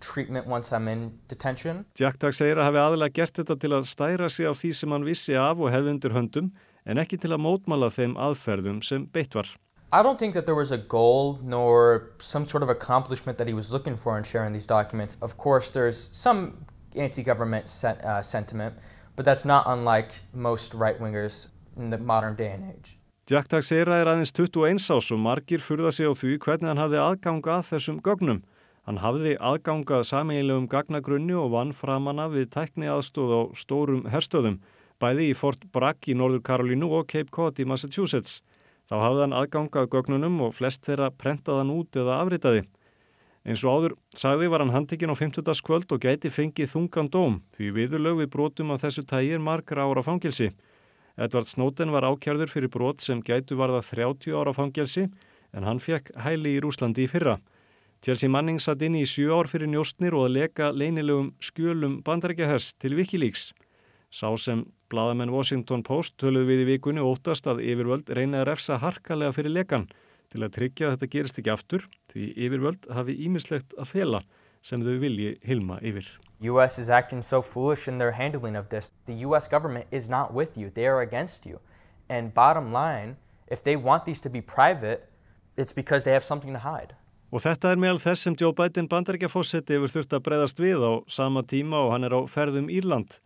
treatment 0.00 0.46
once 0.46 0.72
I'm 0.72 0.86
in 0.88 1.18
detention. 1.28 1.84
Segir 1.94 2.58
að 2.58 2.68
hafi 2.68 3.12
gert 3.14 3.34
þetta 3.40 3.56
til 3.58 3.72
að 3.74 3.88
stæra 3.90 4.28
sig 4.30 4.46
á 4.46 4.54
því 4.54 4.72
sem 4.74 4.90
hann 4.94 5.04
vissi 5.04 5.34
af 5.34 5.58
og 5.58 5.72
hefði 5.74 5.96
undir 5.96 6.14
höndum 6.14 6.52
en 6.86 6.98
ekki 6.98 7.18
til 7.18 7.32
að 7.34 7.42
mótmala 7.42 7.90
þeim 7.90 8.14
aðferðum 8.14 8.82
sem 8.82 9.06
beitt 9.06 9.34
var. 9.34 9.50
I 9.90 10.02
don't 10.02 10.18
think 10.18 10.34
that 10.34 10.44
there 10.44 10.54
was 10.54 10.70
a 10.70 10.76
goal 10.76 11.38
nor 11.42 12.10
some 12.18 12.46
sort 12.46 12.62
of 12.62 12.68
accomplishment 12.68 13.38
that 13.38 13.48
he 13.48 13.54
was 13.54 13.72
looking 13.72 13.96
for 13.96 14.18
in 14.18 14.24
sharing 14.24 14.52
these 14.52 14.66
documents. 14.66 15.16
Of 15.22 15.38
course, 15.38 15.70
there's 15.70 16.10
some 16.12 16.66
anti-government 16.94 17.66
uh, 17.84 18.20
sentiment, 18.22 18.74
but 19.18 19.24
that's 19.24 19.44
not 19.44 19.64
unlike 19.66 20.20
most 20.32 20.74
right-wingers 20.74 21.48
in 21.76 21.90
the 21.90 21.98
modern 21.98 22.36
day 22.36 22.52
and 22.52 22.62
age. 22.70 22.96
Jack 23.26 23.48
Taxera 23.48 23.96
er 23.98 24.06
aðeins 24.06 24.30
21 24.32 24.78
ás 24.94 25.10
og 25.10 25.18
margir 25.18 25.58
furða 25.58 25.90
sig 25.92 26.06
á 26.06 26.14
því 26.14 26.36
hvernig 26.44 26.70
hann 26.70 26.78
hafði 26.78 27.00
aðganga 27.02 27.56
að 27.58 27.66
þessum 27.72 27.98
gögnum. 28.06 28.38
Hann 28.86 29.00
hafði 29.02 29.34
aðgangað 29.50 30.06
sameiginlegum 30.12 30.68
gagnagrunni 30.70 31.34
og 31.34 31.50
vann 31.56 31.74
framanna 31.74 32.28
við 32.30 32.46
tækni 32.54 32.86
aðstóð 32.86 33.34
á 33.34 33.40
stórum 33.58 34.06
herstöðum, 34.06 34.60
bæði 35.02 35.32
í 35.32 35.36
Fort 35.36 35.66
Bragg 35.74 36.06
í 36.06 36.14
Norður 36.14 36.44
Karolínu 36.46 36.86
og 36.86 37.10
Cape 37.10 37.34
Cod 37.34 37.58
í 37.58 37.66
Massachusetts. 37.66 38.38
Þá 38.86 39.02
hafði 39.02 39.24
hann 39.26 39.38
aðgangað 39.42 39.90
gögnunum 39.96 40.38
og 40.46 40.54
flest 40.54 40.86
þeirra 40.86 41.10
prentaðan 41.10 41.74
út 41.74 41.98
eða 41.98 42.22
afritaði. 42.22 42.68
Eins 43.48 43.62
og 43.64 43.78
áður 43.78 43.92
sagði 44.12 44.48
var 44.52 44.60
hann 44.60 44.74
handtekinn 44.74 45.08
á 45.08 45.16
50. 45.16 45.62
kvöld 45.64 45.92
og 45.94 46.02
gæti 46.04 46.28
fengið 46.28 46.68
þungan 46.68 47.06
dóm 47.08 47.36
því 47.56 47.68
viðurlög 47.78 48.18
við 48.18 48.26
brotum 48.34 48.74
af 48.74 48.82
þessu 48.82 49.06
tægir 49.08 49.40
margra 49.40 49.86
ára 49.88 50.02
fangilsi. 50.04 50.50
Edvard 51.16 51.48
Snowden 51.48 51.94
var 51.94 52.04
ákjörður 52.04 52.52
fyrir 52.52 52.68
brot 52.68 53.00
sem 53.00 53.22
gætu 53.24 53.56
varða 53.56 53.80
30 53.80 54.36
ára 54.36 54.52
fangilsi 54.52 55.06
en 55.56 55.64
hann 55.64 55.80
fekk 55.80 56.10
hæli 56.20 56.58
í 56.58 56.60
Rúslandi 56.60 57.06
í 57.06 57.08
fyrra. 57.08 57.38
Chelsea 58.04 58.28
Manning 58.28 58.60
satt 58.60 58.84
inn 58.84 58.98
í 59.00 59.06
7 59.08 59.32
ár 59.32 59.48
fyrir 59.48 59.72
njóstnir 59.72 60.12
og 60.12 60.26
að 60.26 60.36
leka 60.42 60.68
leinilegum 60.76 61.32
skjölum 61.40 62.02
bandarækjahers 62.04 62.74
til 62.76 62.98
Wikileaks. 63.00 63.54
Sá 64.12 64.28
sem 64.36 64.66
bladamenn 64.92 65.32
Washington 65.32 65.80
Post 65.88 66.18
töluð 66.20 66.50
við 66.52 66.66
í 66.66 66.68
vikunni 66.74 67.00
óttast 67.00 67.48
að 67.48 67.64
yfirvöld 67.64 68.12
reynaði 68.12 68.44
að 68.44 68.48
refsa 68.52 68.76
harkalega 68.84 69.32
fyrir 69.40 69.56
lekan 69.56 69.88
til 70.32 70.44
að 70.44 70.54
tryggja 70.56 70.88
að 70.88 70.96
þetta 70.96 71.10
gerist 71.14 71.40
ekki 71.40 71.52
aftur 71.52 71.88
því 72.12 72.28
yfirvöld 72.46 72.88
hafi 72.94 73.16
ímislegt 73.26 73.74
að 73.78 73.92
fela 73.92 74.22
sem 74.62 74.82
þau 74.82 74.96
vilji 75.02 75.36
hilma 75.46 75.78
yfir. 75.80 76.08
US 76.40 76.78
is 76.78 76.90
acting 76.90 77.22
so 77.22 77.42
foolish 77.42 77.88
in 77.88 77.98
their 77.98 78.12
handling 78.12 78.56
of 78.56 78.68
this. 78.68 78.92
The 79.06 79.24
US 79.26 79.48
government 79.48 79.86
is 79.90 80.08
not 80.08 80.32
with 80.32 80.56
you. 80.56 80.70
They 80.70 80.86
are 80.86 81.00
against 81.00 81.46
you. 81.46 81.58
And 82.08 82.32
bottom 82.34 82.72
line, 82.72 83.16
if 83.48 83.62
they 83.64 83.76
want 83.76 84.04
these 84.04 84.20
to 84.22 84.30
be 84.30 84.40
private, 84.40 85.08
it's 85.56 85.72
because 85.72 86.04
they 86.04 86.12
have 86.12 86.24
something 86.24 86.52
to 86.52 86.60
hide. 86.60 86.94
Og 87.28 87.42
þetta 87.44 87.74
er 87.74 87.80
meðal 87.80 87.98
þess 88.00 88.22
sem 88.24 88.36
Joe 88.40 88.54
Biden 88.56 88.86
bandaríkjafósetti 88.88 89.76
hefur 89.76 89.92
þurft 89.92 90.14
að 90.16 90.22
breyðast 90.24 90.62
við 90.62 90.80
á 90.80 90.92
sama 91.12 91.42
tíma 91.44 91.82
og 91.84 91.90
hann 91.92 92.08
er 92.08 92.14
á 92.16 92.20
ferðum 92.24 92.70
Írland. 92.72 93.18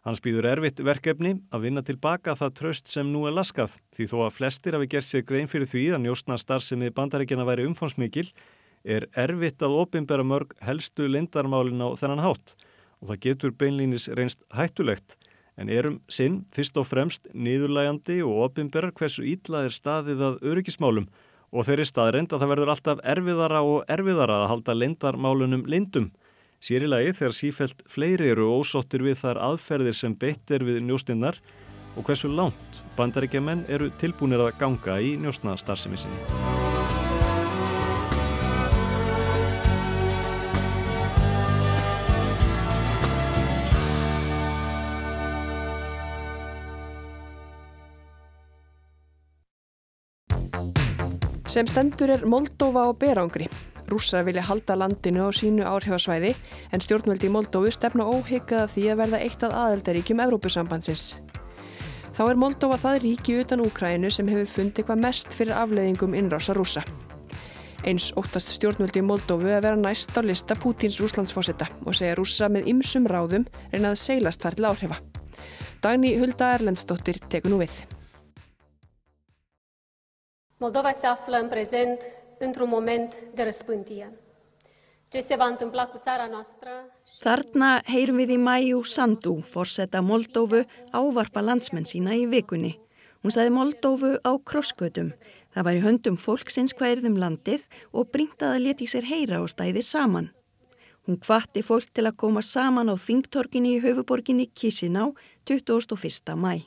Hans 0.00 0.22
býður 0.24 0.46
erfitt 0.48 0.78
verkefni 0.80 1.34
að 1.52 1.66
vinna 1.66 1.82
tilbaka 1.84 2.32
það 2.32 2.54
tröst 2.56 2.88
sem 2.88 3.08
nú 3.12 3.26
er 3.28 3.34
laskað. 3.36 3.74
Því 3.92 4.06
þó 4.08 4.16
að 4.24 4.36
flestir 4.38 4.76
hafi 4.76 4.88
gert 4.94 5.04
sér 5.04 5.26
grein 5.28 5.50
fyrir 5.50 5.68
því 5.68 5.82
að 5.92 6.06
njóstna 6.06 6.38
starfsemið 6.40 6.94
bandarækjana 6.96 7.44
væri 7.44 7.66
umfánsmikil 7.68 8.30
er 8.80 9.04
erfitt 9.12 9.60
að 9.60 9.76
ofinbera 9.82 10.24
mörg 10.24 10.54
helstu 10.64 11.04
lindarmálin 11.04 11.84
á 11.84 11.92
þennan 12.00 12.24
hátt. 12.24 12.54
Og 13.04 13.12
það 13.12 13.20
getur 13.26 13.52
beinlýnis 13.52 14.08
reynst 14.16 14.40
hættulegt. 14.56 15.18
En 15.60 15.68
erum 15.68 16.00
sinn 16.08 16.46
fyrst 16.56 16.80
og 16.80 16.88
fremst 16.88 17.28
niðurlægandi 17.36 18.22
og 18.24 18.46
ofinberar 18.46 18.96
hversu 18.96 19.26
ítla 19.28 19.66
er 19.68 19.76
staðið 19.76 20.24
að 20.30 20.40
öryggismálum. 20.48 21.10
Og 21.52 21.68
þeirri 21.68 21.84
staðreind 21.84 22.32
að 22.32 22.40
það 22.40 22.52
verður 22.54 22.72
alltaf 22.72 23.04
erfiðara 23.04 23.60
og 23.68 23.84
erfiðara 23.90 24.40
að 24.46 24.50
halda 24.54 24.80
lindarmálunum 24.80 25.68
lindum 25.68 26.08
Sér 26.60 26.84
í 26.84 26.88
lagi 26.92 27.14
þegar 27.16 27.32
sífælt 27.32 27.78
fleiri 27.88 28.26
eru 28.34 28.50
ósóttir 28.52 29.00
við 29.00 29.22
þar 29.22 29.38
aðferðir 29.46 29.96
sem 29.96 30.12
beitt 30.12 30.50
er 30.52 30.60
við 30.60 30.82
njóstinnar 30.84 31.38
og 31.96 32.04
hversu 32.04 32.28
langt 32.28 32.82
bandaríkjaman 32.98 33.64
eru 33.72 33.88
tilbúinir 33.96 34.44
að 34.44 34.58
ganga 34.60 34.98
í 35.00 35.14
njóstna 35.16 35.56
starfsemi 35.56 35.96
sinni. 35.96 36.20
Sem 51.50 51.66
stendur 51.66 52.12
er 52.12 52.28
Moldova 52.28 52.84
og 52.92 53.00
Berangri. 53.00 53.48
Rússar 53.90 54.22
vilja 54.24 54.44
halda 54.46 54.76
landinu 54.78 55.26
á 55.26 55.30
sínu 55.34 55.64
áhrifasvæði 55.66 56.30
en 56.70 56.82
stjórnvöldi 56.84 57.26
í 57.26 57.32
Moldófu 57.34 57.72
stefna 57.74 58.06
óhyggað 58.06 58.70
því 58.76 58.84
að 58.92 59.00
verða 59.02 59.20
eitt 59.24 59.42
af 59.42 59.56
aðeldaríkjum 59.64 60.22
Evrópusambandsins. 60.26 61.04
Þá 62.14 62.22
er 62.28 62.38
Moldófa 62.38 62.78
það 62.84 63.00
ríki 63.04 63.38
utan 63.42 63.64
Úkrænu 63.64 64.10
sem 64.14 64.30
hefur 64.30 64.50
fundið 64.54 64.86
hvað 64.86 65.02
mest 65.04 65.34
fyrir 65.34 65.58
afleiðingum 65.58 66.14
innrása 66.14 66.54
rúsa. 66.54 66.84
Eins 67.82 68.10
óttast 68.20 68.52
stjórnvöldi 68.54 69.00
í 69.00 69.06
Moldófu 69.08 69.50
að 69.50 69.64
vera 69.66 69.78
næst 69.78 70.14
á 70.14 70.22
lista 70.22 70.54
Pútins 70.54 71.00
rúslandsfósetta 71.00 71.70
og 71.82 71.96
segja 71.96 72.18
rúsa 72.18 72.50
með 72.52 72.70
ymsum 72.74 73.08
ráðum 73.10 73.48
reynað 73.72 73.98
seilast 74.02 74.44
þar 74.44 74.58
til 74.58 74.68
áhrifa. 74.70 75.00
Dagni 75.80 76.12
Hulda 76.20 76.54
Erlendsdóttir 76.58 77.18
tekur 77.32 77.54
nú 77.54 77.62
við. 77.64 77.72
Moldova 80.60 80.92
se 80.92 81.06
află 81.06 81.38
în 81.40 81.48
prezent 81.48 82.04
într-un 82.40 82.68
moment 82.68 83.14
de 83.34 83.42
răspântie. 83.42 84.12
Ce 85.08 85.20
se 85.20 85.36
va 85.36 85.44
întâmpla 85.44 85.86
cu 85.86 85.98
țara 85.98 86.26
noastră? 86.30 86.70
Þarna 87.20 87.80
heyrum 87.82 88.20
við 88.22 88.30
í 88.36 88.38
Mæjú 88.38 88.82
Sandu, 88.86 89.40
forsetta 89.42 90.00
Moldófu, 90.00 90.60
ávarpa 90.94 91.42
landsmenn 91.42 91.88
sína 91.90 92.14
í 92.14 92.28
vikunni. 92.30 92.76
Hún 93.20 93.34
saði 93.34 93.50
Moldófu 93.50 94.12
á 94.22 94.32
krossgötum. 94.48 95.10
Það 95.50 95.66
var 95.66 95.78
í 95.78 95.82
höndum 95.82 96.16
fólksins 96.16 96.76
hverðum 96.78 97.18
landið 97.18 97.66
og 97.90 98.12
bringtaði 98.14 98.54
að 98.60 98.64
leti 98.68 98.86
sér 98.86 99.08
heyra 99.10 99.40
og 99.42 99.50
stæði 99.50 99.82
saman. 99.82 100.30
Hún 101.06 101.18
kvatti 101.18 101.64
fólk 101.66 101.90
til 101.90 102.06
að 102.06 102.18
koma 102.22 102.42
saman 102.46 102.92
á 102.92 102.94
þingtorkinni 102.94 103.76
í 103.76 103.82
höfuborginni 103.82 104.46
Chisinau 104.54 105.16
21. 105.50 106.38
mæ. 106.38 106.62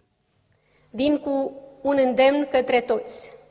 Vin 0.92 1.16
cu 1.24 1.36
un 1.84 1.98
îndemn 1.98 2.46
către 2.52 2.82
toți 2.82 3.43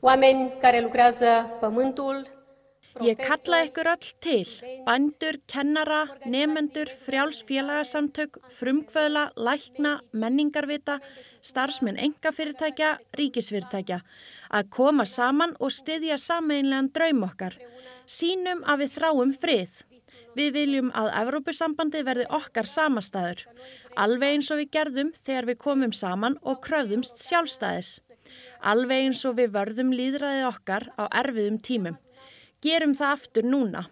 oameni 0.00 0.52
care 0.60 0.80
lucrează 0.80 1.56
pământul. 1.60 2.38
Ég 3.00 3.16
kalla 3.16 3.62
ykkur 3.64 3.86
öll 3.86 4.08
til, 4.18 4.48
bændur, 4.84 5.36
kennara, 5.46 6.02
nefendur, 6.24 6.88
frjálsfélagasamtök, 7.04 8.40
frumkvöðla, 8.58 9.30
lækna, 9.34 9.92
menningarvita, 10.10 10.98
starfsmenn 11.40 11.96
engafyrirtækja, 11.96 12.90
ríkisfyrirtækja, 13.18 14.00
að 14.50 14.68
koma 14.76 15.06
saman 15.06 15.54
og 15.60 15.70
styðja 15.70 16.18
sameinlegan 16.18 16.90
draum 16.92 17.22
okkar. 17.30 17.56
Sýnum 18.04 18.66
að 18.66 18.82
við 18.82 18.92
þráum 18.98 19.32
frið. 19.38 19.80
Við 20.36 20.52
viljum 20.58 20.92
að 20.94 21.14
Evrópusambandi 21.22 22.04
verði 22.04 22.26
okkar 22.40 22.66
samastæður, 22.66 23.46
alveg 23.96 24.34
eins 24.34 24.50
og 24.50 24.60
við 24.60 24.72
gerðum 24.76 25.14
þegar 25.24 25.50
við 25.50 25.62
komum 25.64 25.92
saman 25.94 26.38
og 26.42 26.60
kröfðumst 26.66 27.22
sjálfstæðis 27.22 28.00
alveg 28.62 29.06
eins 29.06 29.22
og 29.28 29.38
við 29.38 29.54
vörðum 29.54 29.94
líðræðið 29.96 30.48
okkar 30.48 30.88
á 31.00 31.04
erfiðum 31.22 31.58
tímum. 31.60 31.96
Gerum 32.60 32.92
það 32.96 33.14
aftur 33.16 33.48
núna. 33.48 33.86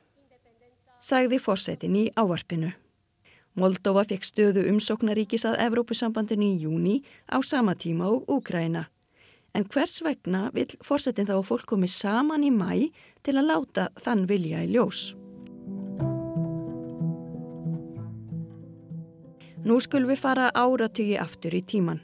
Sagði 0.98 1.38
fórsetin 1.40 1.96
í 1.96 2.04
ávarpinu. 2.18 2.72
Moldova 3.58 4.04
fekk 4.06 4.26
stöðu 4.26 4.66
umsóknaríkis 4.70 5.46
að 5.48 5.58
Evrópusambandinu 5.64 6.46
í 6.46 6.58
júni 6.62 6.96
á 7.26 7.42
sama 7.42 7.74
tíma 7.74 8.10
og 8.12 8.28
Úgræna. 8.30 8.86
En 9.54 9.64
hvers 9.64 10.02
vegna 10.04 10.50
vil 10.54 10.68
fórsetin 10.84 11.26
þá 11.26 11.40
fólk 11.42 11.66
komið 11.66 11.94
saman 11.94 12.44
í 12.46 12.52
mæ 12.54 12.90
til 13.26 13.38
að 13.38 13.48
láta 13.50 13.88
þann 13.98 14.26
vilja 14.30 14.62
í 14.62 14.74
ljós? 14.76 15.14
Nú 19.66 19.80
skulum 19.82 20.12
við 20.12 20.22
fara 20.22 20.52
áratögi 20.54 21.18
aftur 21.18 21.56
í 21.58 21.64
tíman. 21.66 21.98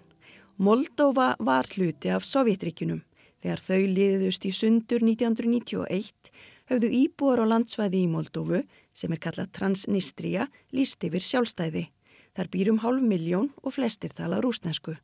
Moldova 0.56 1.34
var 1.42 1.66
hluti 1.74 2.12
af 2.14 2.22
Sovjetríkunum. 2.22 3.00
Þegar 3.42 3.60
þau 3.60 3.86
liðust 3.90 4.44
í 4.46 4.52
sundur 4.54 5.02
1991 5.02 6.30
höfðu 6.70 6.90
íbúar 6.94 7.42
á 7.42 7.50
landsvæði 7.50 8.04
í 8.04 8.10
Moldovu, 8.12 8.60
sem 8.94 9.10
er 9.10 9.18
kallað 9.18 9.50
Transnistria, 9.58 10.46
líst 10.70 11.02
yfir 11.02 11.26
sjálfstæði. 11.26 11.88
Þar 12.38 12.52
býrum 12.54 12.80
hálf 12.86 13.02
miljón 13.02 13.50
og 13.66 13.74
flestir 13.74 14.14
tala 14.14 14.38
rúsnesku. 14.38 14.94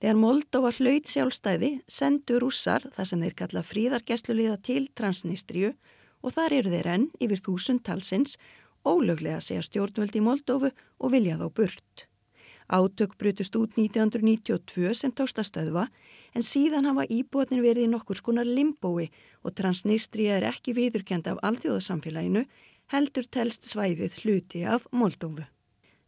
Þegar 0.00 0.20
Moldova 0.24 0.72
hlaut 0.72 1.12
sjálfstæði 1.12 1.72
sendu 1.84 2.40
rússar 2.40 2.88
þar 2.96 3.12
sem 3.12 3.28
þeir 3.28 3.38
kalla 3.44 3.66
fríðargæsluliða 3.68 4.56
til 4.64 4.88
Transnistriu 4.96 5.74
og 6.24 6.32
þar 6.32 6.62
eru 6.62 6.72
þeir 6.72 6.92
enn 6.96 7.10
yfir 7.20 7.44
þúsund 7.44 7.84
talsins 7.84 8.40
ólöglega 8.88 9.44
segja 9.44 9.68
stjórnvöld 9.68 10.16
í 10.16 10.24
Moldovu 10.24 10.72
og 10.72 11.12
vilja 11.12 11.36
þá 11.36 11.50
burt. 11.52 12.07
Átök 12.68 13.16
brutust 13.16 13.56
út 13.56 13.76
1992 13.76 14.92
sem 14.92 15.12
tósta 15.12 15.40
stöðva 15.40 15.86
en 16.36 16.44
síðan 16.44 16.84
hafa 16.84 17.06
íbúatnir 17.08 17.62
verið 17.64 17.86
í 17.86 17.92
nokkur 17.94 18.20
skonar 18.20 18.44
limbói 18.44 19.06
og 19.40 19.54
Transnistria 19.56 20.36
er 20.36 20.50
ekki 20.50 20.74
viðurkend 20.76 21.30
af 21.32 21.40
alþjóðasamfélaginu 21.48 22.44
heldur 22.92 23.24
telst 23.32 23.64
svæðið 23.64 24.20
hluti 24.20 24.66
af 24.68 24.84
Moldófu. 24.92 25.46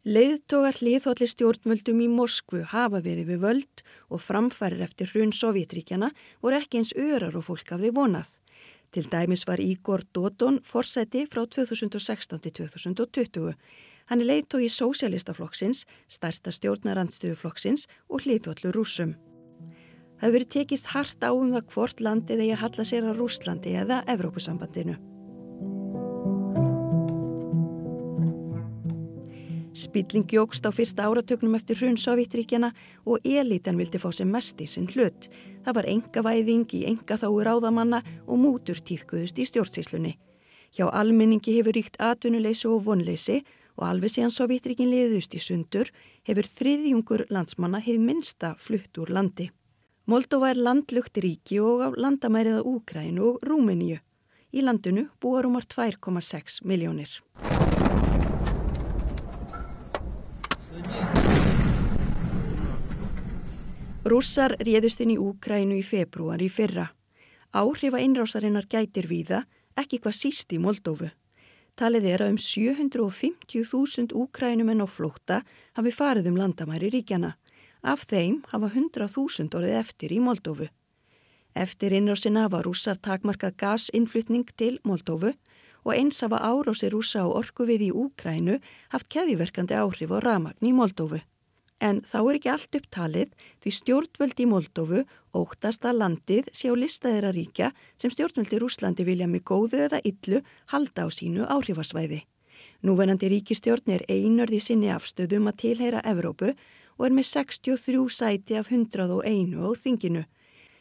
Leiðtogar 0.04 0.76
hliðhólli 0.80 1.26
stjórnvöldum 1.32 2.04
í 2.04 2.12
Moskvu 2.12 2.62
hafa 2.68 3.00
verið 3.04 3.34
við 3.34 3.42
völd 3.44 3.82
og 4.12 4.20
framfærir 4.20 4.84
eftir 4.84 5.08
hrun 5.12 5.32
Sovjetríkjana 5.32 6.12
voru 6.44 6.60
ekki 6.60 6.80
eins 6.80 6.92
örar 6.96 7.36
og 7.36 7.48
fólk 7.48 7.72
af 7.72 7.80
því 7.80 7.96
vonað. 7.96 8.30
Til 8.92 9.08
dæmis 9.08 9.46
var 9.48 9.60
Ígor 9.64 10.04
Dodon 10.12 10.60
forseti 10.64 11.24
frá 11.24 11.44
2016 11.48 12.40
til 12.40 12.52
2020 12.68 13.54
Hann 14.10 14.24
er 14.24 14.26
leiðtói 14.26 14.66
sósialistaflokksins, 14.74 15.84
starsta 16.10 16.50
stjórnarandstöðuflokksins 16.50 17.84
og 18.10 18.24
hlýðvöldur 18.24 18.74
rúsum. 18.74 19.12
Það 20.18 20.24
hefur 20.24 20.34
verið 20.34 20.48
tekist 20.56 20.88
hart 20.90 21.22
á 21.22 21.30
um 21.30 21.52
það 21.54 21.68
hvort 21.70 22.02
landið 22.02 22.42
að 22.48 22.58
halla 22.64 22.84
sér 22.84 23.06
á 23.06 23.12
Rúslandi 23.14 23.76
eða 23.78 24.00
Evrópusambandinu. 24.10 24.96
Spilling 29.70 30.26
jógst 30.34 30.66
á 30.66 30.74
fyrsta 30.74 31.06
áratögnum 31.06 31.54
eftir 31.54 31.78
hrun 31.78 31.96
Sovjetríkjana 31.96 32.72
og 33.06 33.22
elitan 33.24 33.78
vildi 33.78 34.02
fá 34.02 34.10
sem 34.12 34.28
mest 34.28 34.58
í 34.58 34.66
sinn 34.66 34.90
hlut. 34.90 35.30
Það 35.62 35.78
var 35.78 35.88
engavæðing 35.94 36.66
í 36.74 36.82
enga 36.90 37.14
þáu 37.14 37.38
ráðamanna 37.46 38.02
og 38.26 38.42
mútur 38.42 38.82
tíðkuðust 38.82 39.38
í 39.38 39.46
stjórnsíslunni. 39.46 40.16
Hjá 40.74 40.90
almenningi 40.90 41.54
hefur 41.56 41.78
ríkt 41.78 41.96
atvinnuleysi 42.02 42.68
og 42.68 42.84
vonleysi 42.90 43.40
og 43.80 43.86
alveg 43.88 44.12
síðan 44.12 44.34
Sovjetrikin 44.34 44.90
liðust 44.92 45.34
í 45.34 45.40
sundur 45.40 45.88
hefur 46.28 46.46
þriðjungur 46.46 47.24
landsmanna 47.32 47.80
hefð 47.80 48.04
minsta 48.04 48.52
flutt 48.60 49.00
úr 49.00 49.12
landi. 49.16 49.48
Moldova 50.10 50.50
er 50.52 50.60
landlugt 50.60 51.16
ríki 51.22 51.60
og 51.64 51.84
á 51.86 51.88
landamæriða 51.96 52.64
Úgrænu 52.66 53.26
og 53.32 53.44
Rúmeníu. 53.46 54.00
Í 54.52 54.64
landinu 54.66 55.06
búar 55.22 55.46
umar 55.46 55.64
2,6 55.64 56.60
miljónir. 56.66 57.20
Rússar 64.04 64.56
réðust 64.58 65.00
inn 65.04 65.14
í 65.14 65.20
Úgrænu 65.20 65.78
í 65.78 65.84
februar 65.86 66.42
í 66.42 66.50
fyrra. 66.50 66.88
Áhrifa 67.54 68.00
innrásarinnar 68.02 68.66
gætir 68.66 69.06
víða, 69.06 69.44
ekki 69.78 70.00
hvað 70.02 70.16
síst 70.16 70.52
í 70.52 70.58
Moldófu. 70.58 71.10
Talið 71.80 72.06
er 72.10 72.20
að 72.20 72.34
um 72.34 72.36
750.000 72.44 74.10
úkrænumenn 74.12 74.84
á 74.84 74.88
flókta 74.90 75.38
hafi 75.78 75.92
farið 75.96 76.26
um 76.28 76.36
landamæri 76.36 76.90
ríkjana. 76.92 77.30
Af 77.80 78.04
þeim 78.10 78.42
hafa 78.50 78.68
100.000 78.68 79.56
orðið 79.56 79.78
eftir 79.78 80.12
í 80.12 80.18
Moldófu. 80.20 80.68
Eftir 81.56 81.96
innrásina 81.96 82.50
var 82.52 82.68
rússar 82.68 83.00
takmarkað 83.00 83.56
gasinnflutning 83.64 84.52
til 84.60 84.76
Moldófu 84.84 85.32
og 85.32 85.96
eins 85.96 86.20
hafa 86.20 86.42
árási 86.44 86.92
rússa 86.92 87.24
á 87.24 87.32
orku 87.32 87.64
við 87.64 87.88
í 87.88 87.90
Úkrænu 87.96 88.60
haft 88.92 89.08
keðjuverkandi 89.08 89.80
áhrif 89.80 90.12
á 90.12 90.20
ramagn 90.20 90.60
í 90.60 90.76
Moldófu. 90.76 91.24
En 91.80 92.02
þá 92.04 92.18
er 92.20 92.36
ekki 92.36 92.50
allt 92.52 92.76
upptalið 92.76 93.30
því 93.64 93.70
stjórnvöldi 93.76 94.44
í 94.44 94.48
Moldófu 94.50 95.04
óttast 95.36 95.86
að 95.88 96.02
landið 96.02 96.50
sé 96.52 96.68
á 96.68 96.74
listaðira 96.76 97.30
ríkja 97.32 97.70
sem 97.96 98.12
stjórnvöldi 98.12 98.58
í 98.58 98.60
Rúslandi 98.60 99.06
vilja 99.08 99.28
með 99.30 99.46
góðu 99.48 99.80
eða 99.86 100.02
illu 100.04 100.42
halda 100.74 101.06
á 101.06 101.08
sínu 101.08 101.48
áhrifasvæði. 101.48 102.20
Núvenandi 102.84 103.30
ríkistjórn 103.32 103.96
er 103.96 104.04
einörði 104.08 104.60
sinni 104.60 104.92
afstöðum 104.92 105.48
að 105.48 105.58
tilheyra 105.64 106.04
Evrópu 106.04 106.52
og 106.52 107.06
er 107.08 107.16
með 107.16 107.30
63 107.32 108.04
sæti 108.12 108.60
af 108.60 108.68
101 108.72 109.56
á 109.56 109.68
þinginu. 109.80 110.24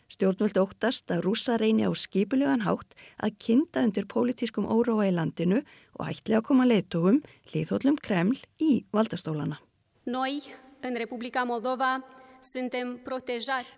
Stjórnvöld 0.09 0.57
óttast 0.57 1.11
að 1.13 1.21
rúsa 1.27 1.55
reyni 1.61 1.85
á 1.85 1.91
skipulegan 1.93 2.65
hátt 2.65 2.95
að 3.21 3.35
kynnta 3.45 3.83
undir 3.85 4.07
pólitískum 4.09 4.65
óróa 4.65 5.05
í 5.07 5.13
landinu 5.13 5.61
og 5.99 6.07
ætli 6.09 6.35
að 6.35 6.47
koma 6.49 6.65
leittógum 6.65 7.21
liðhóllum 7.53 7.99
Kreml 8.01 8.39
í 8.57 8.83
valdastólana. 8.95 9.61
Noi, 10.09 10.41
en 10.83 10.97
Republika 10.99 11.45
Moldova, 11.45 11.99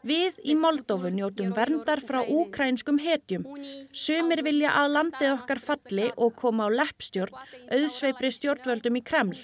Við 0.05 0.35
í 0.45 0.53
Moldófu 0.53 1.09
njótum 1.09 1.49
verndar 1.57 1.97
frá 2.05 2.19
úkrænskum 2.21 2.99
hetjum. 3.01 3.47
Sumir 3.89 4.43
vilja 4.45 4.75
að 4.83 4.91
landið 4.99 5.31
okkar 5.31 5.61
falli 5.65 6.11
og 6.13 6.35
koma 6.37 6.69
á 6.69 6.75
leppstjórn, 6.81 7.33
auðsveipri 7.73 8.29
stjórnvöldum 8.29 8.99
í 8.99 9.01
Kreml. 9.01 9.39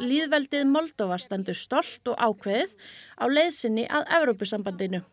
Líðveldið 0.00 0.64
Moldófa 0.64 1.20
standur 1.20 1.60
stolt 1.60 2.08
og 2.08 2.16
ákveðið 2.16 2.72
á 3.20 3.24
leiðsynni 3.28 3.84
að 3.84 4.08
Evrópusambandinu 4.22 5.04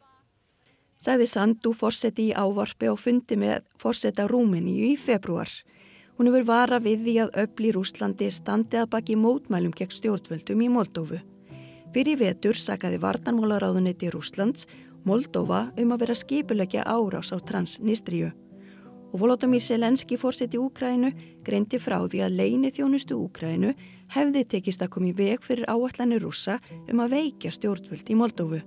sagði 1.01 1.25
Sandu 1.29 1.73
fórseti 1.73 2.29
í 2.29 2.35
ávarfi 2.37 2.89
og 2.91 2.99
fundi 3.01 3.37
með 3.39 3.65
fórseta 3.81 4.27
Rúmeníu 4.29 4.91
í 4.91 4.97
februar. 5.01 5.49
Hún 6.17 6.29
hefur 6.29 6.45
vara 6.45 6.77
við 6.83 7.05
því 7.07 7.15
að 7.23 7.35
öfli 7.45 7.73
Rúslandi 7.73 8.29
standi 8.29 8.77
að 8.77 8.91
baki 8.93 9.17
mótmælum 9.17 9.73
gegn 9.73 9.95
stjórnvöldum 9.97 10.61
í 10.61 10.69
Moldófu. 10.69 11.21
Fyrir 11.91 12.21
vetur 12.21 12.55
sakaði 12.55 13.01
vartanmálaráðunetti 13.03 14.07
Rúslands 14.13 14.63
Moldófa 15.03 15.65
um 15.81 15.89
að 15.91 16.05
vera 16.05 16.15
skipulegja 16.15 16.85
árás 16.87 17.33
á 17.35 17.37
Transnistriu. 17.43 18.29
Og 19.11 19.19
Volodymyr 19.19 19.59
Selenski 19.59 20.15
fórseti 20.15 20.55
Úkrænu 20.55 21.11
greindi 21.43 21.81
frá 21.83 21.97
því 22.05 22.21
að 22.23 22.37
leini 22.37 22.71
þjónustu 22.71 23.17
Úkrænu 23.19 23.73
hefði 24.15 24.45
tekist 24.53 24.85
að 24.85 24.93
komi 24.95 25.11
veg 25.17 25.43
fyrir 25.43 25.67
áallanir 25.67 26.23
rúsa 26.23 26.61
um 26.87 27.03
að 27.03 27.17
veikja 27.17 27.51
stjórnvöld 27.51 28.07
í 28.07 28.15
Moldófu. 28.15 28.61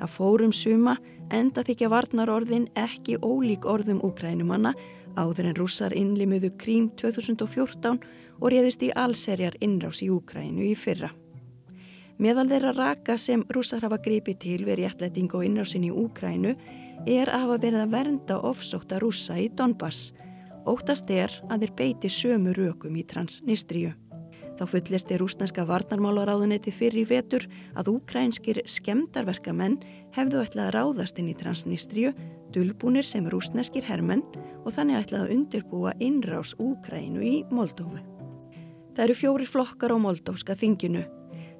Það 0.00 0.14
fórum 0.16 0.56
suma 0.56 0.96
enda 1.28 1.60
þykja 1.66 1.92
varnar 1.92 2.32
orðin 2.32 2.70
ekki 2.80 3.20
ólík 3.20 3.68
orðum 3.68 4.00
úkrænumanna 4.08 4.72
áður 5.20 5.50
en 5.50 5.58
rússar 5.58 5.92
innlimuðu 5.92 6.54
krím 6.56 6.88
2014 6.96 8.00
og 8.40 8.52
réðist 8.54 8.88
í 8.88 8.94
allserjar 8.96 9.58
innrás 9.60 10.00
í 10.00 10.08
Úkrænu 10.08 10.64
í 10.64 10.78
fyrra. 10.78 11.12
Meðal 12.20 12.50
þeirra 12.50 12.74
raka 12.76 13.14
sem 13.16 13.40
rússar 13.48 13.80
hafa 13.80 13.96
gripið 14.04 14.36
til 14.42 14.58
við 14.66 14.82
réttlæting 14.82 15.30
og 15.32 15.44
innrásin 15.46 15.86
í 15.88 15.90
Úkrænu 15.90 16.50
er 17.08 17.30
að 17.32 17.44
hafa 17.46 17.54
verið 17.62 17.80
að 17.80 17.92
vernda 17.94 18.34
ofsókta 18.44 18.98
rússa 19.00 19.38
í 19.40 19.46
Donbass. 19.56 20.10
Óttast 20.68 21.08
er 21.08 21.32
að 21.48 21.62
þeir 21.62 21.70
beiti 21.78 22.10
sömu 22.12 22.52
rökum 22.52 22.98
í 23.00 23.06
Transnistriu. 23.08 23.94
Þá 24.58 24.64
fullirti 24.68 25.16
rúsneska 25.16 25.64
varnarmálaráðunetti 25.64 26.74
fyrir 26.76 27.06
í 27.06 27.08
vetur 27.08 27.46
að 27.72 27.88
úkrænskir 27.94 28.60
skemdarverkamenn 28.68 29.78
hefðu 30.12 30.42
ætlað 30.42 30.66
að 30.66 30.74
ráðast 30.76 31.22
inn 31.22 31.30
í 31.32 31.36
Transnistriu, 31.40 32.10
dulbúnir 32.52 33.08
sem 33.08 33.30
rúsneskir 33.32 33.88
hermenn 33.88 34.26
og 34.66 34.74
þannig 34.76 35.06
ætlað 35.06 35.24
að 35.24 35.32
undirbúa 35.38 35.94
innrás 36.04 36.52
Úkrænu 36.60 37.24
í 37.24 37.32
Moldófu. 37.48 38.02
Það 38.92 39.02
eru 39.06 39.16
fjóri 39.16 39.48
flokkar 39.48 39.96
á 39.96 39.98
moldófska 40.04 40.58
þinginu. 40.60 41.06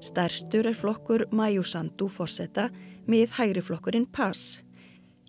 Stærstur 0.01 0.65
er 0.65 0.73
flokkur 0.73 1.27
Majusandu 1.29 2.07
fórsetta 2.09 2.71
með 3.05 3.35
hægri 3.37 3.61
flokkurinn 3.61 4.07
PAS. 4.09 4.63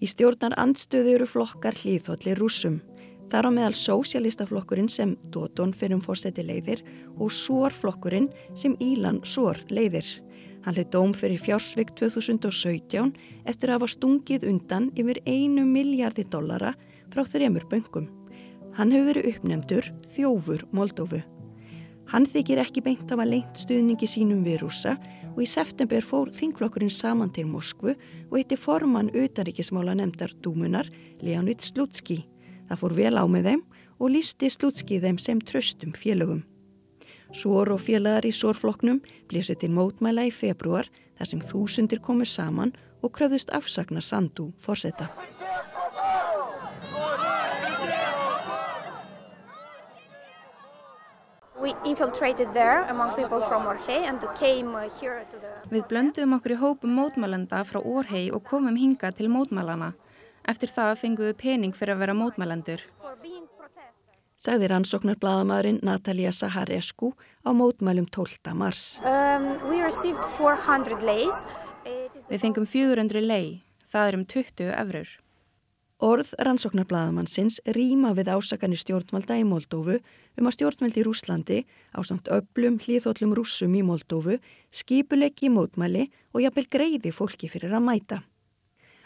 Í 0.00 0.08
stjórnar 0.08 0.56
andstöðu 0.58 1.12
eru 1.18 1.26
flokkar 1.28 1.76
hlýðhóllir 1.76 2.40
rúsum. 2.40 2.80
Þar 3.28 3.48
á 3.48 3.50
meðal 3.52 3.76
sósjalistaflokkurinn 3.76 4.88
sem 4.92 5.12
Dóton 5.32 5.74
fyrir 5.76 5.98
um 5.98 6.04
fórseti 6.04 6.44
leiðir 6.44 6.82
og 7.18 7.32
Sórflokkurinn 7.32 8.30
sem 8.56 8.74
Ílan 8.80 9.20
Sór 9.28 9.61
leiðir. 9.68 10.08
Hann 10.64 10.76
leið 10.78 10.90
dóm 10.94 11.12
fyrir 11.16 11.40
fjársvik 11.42 11.92
2017 11.98 13.12
eftir 13.44 13.68
að 13.68 13.78
hafa 13.78 13.90
stungið 13.92 14.46
undan 14.48 14.88
yfir 14.96 15.20
einu 15.26 15.66
miljardi 15.68 16.24
dollara 16.28 16.72
frá 17.12 17.24
þremur 17.28 17.68
böngum. 17.68 18.08
Hann 18.76 18.92
hefur 18.92 19.12
verið 19.12 19.30
uppnefndur 19.35 19.92
þjófur 20.14 20.68
Moldófu. 20.72 21.20
Hann 22.12 22.27
þykir 22.29 22.61
ekki 22.61 22.83
beint 22.85 23.07
að 23.07 23.14
hafa 23.14 23.25
lengt 23.25 23.61
stuðningi 23.62 24.05
sínum 24.05 24.42
við 24.44 24.59
rúsa 24.61 24.98
og 25.33 25.38
í 25.40 25.46
september 25.48 26.05
fór 26.05 26.29
þingflokkurinn 26.37 26.92
saman 26.92 27.33
til 27.33 27.46
Moskvu 27.48 27.94
og 27.96 28.35
eitti 28.37 28.59
formann 28.61 29.09
auðaríkismála 29.14 29.94
nefndar 29.96 30.35
dúmunar 30.44 30.90
Leonid 31.25 31.64
Slutski. 31.64 32.18
Það 32.68 32.83
fór 32.83 32.96
vel 32.98 33.16
á 33.16 33.25
með 33.25 33.48
þeim 33.48 33.62
og 33.96 34.12
lísti 34.12 34.51
slútskið 34.53 35.07
þeim 35.07 35.20
sem 35.25 35.40
tröstum 35.40 35.96
félögum. 35.96 36.42
Sór 37.33 37.72
og 37.72 37.81
félagar 37.81 38.29
í 38.29 38.35
sórfloknum 38.37 39.01
blésu 39.33 39.57
til 39.57 39.72
mótmæla 39.72 40.29
í 40.29 40.35
februar 40.37 40.92
þar 41.16 41.33
sem 41.33 41.40
þúsundir 41.40 42.05
komið 42.05 42.29
saman 42.35 42.77
og 43.01 43.16
kröðust 43.16 43.55
afsagna 43.57 44.05
Sandu 44.05 44.51
fórseta. 44.61 45.09
Við 55.72 55.85
blönduðum 55.90 56.35
okkur 56.37 56.55
í 56.55 56.59
hópum 56.59 56.96
mótmælenda 56.98 57.61
frá 57.68 57.79
Orhei 57.79 58.25
og 58.35 58.42
komum 58.48 58.77
hinga 58.81 59.12
til 59.14 59.31
mótmælana. 59.31 59.92
Eftir 60.48 60.72
það 60.75 60.98
fenguðu 61.05 61.37
pening 61.38 61.77
fyrir 61.79 61.94
að 61.94 62.03
vera 62.03 62.18
mótmælendur. 62.18 62.83
Sagði 64.42 64.72
rannsóknar 64.72 65.20
bladamæðurinn 65.22 65.79
Natalia 65.87 66.33
Saharescu 66.35 67.12
á 67.46 67.51
mótmælum 67.55 68.11
12. 68.11 68.55
mars. 68.59 68.98
Um, 69.07 69.53
Við 72.27 72.42
fengum 72.42 72.66
400 72.66 73.22
lei, 73.22 73.62
það 73.87 74.09
er 74.09 74.18
um 74.18 74.27
20 74.27 74.75
efrur. 74.75 75.21
Orð 76.03 76.33
rannsóknar 76.43 76.88
bladamannsins 76.91 77.61
rýma 77.77 78.11
við 78.19 78.33
ásakanir 78.35 78.81
stjórnvalda 78.81 79.37
í 79.38 79.45
Moldófu 79.47 80.01
um 80.35 80.49
að 80.51 80.55
stjórnvaldi 80.57 80.99
í 80.99 81.05
Rúslandi 81.07 81.59
á 81.95 82.03
samt 82.03 82.27
öblum 82.27 82.81
hlýðhóllum 82.83 83.37
rússum 83.38 83.77
í 83.79 83.85
Moldófu 83.87 84.41
skipulegi 84.75 85.47
mótmæli 85.55 86.09
og 86.35 86.43
jafnvel 86.43 86.67
greiði 86.75 87.12
fólki 87.15 87.47
fyrir 87.53 87.77
að 87.79 87.87
mæta. 87.87 88.19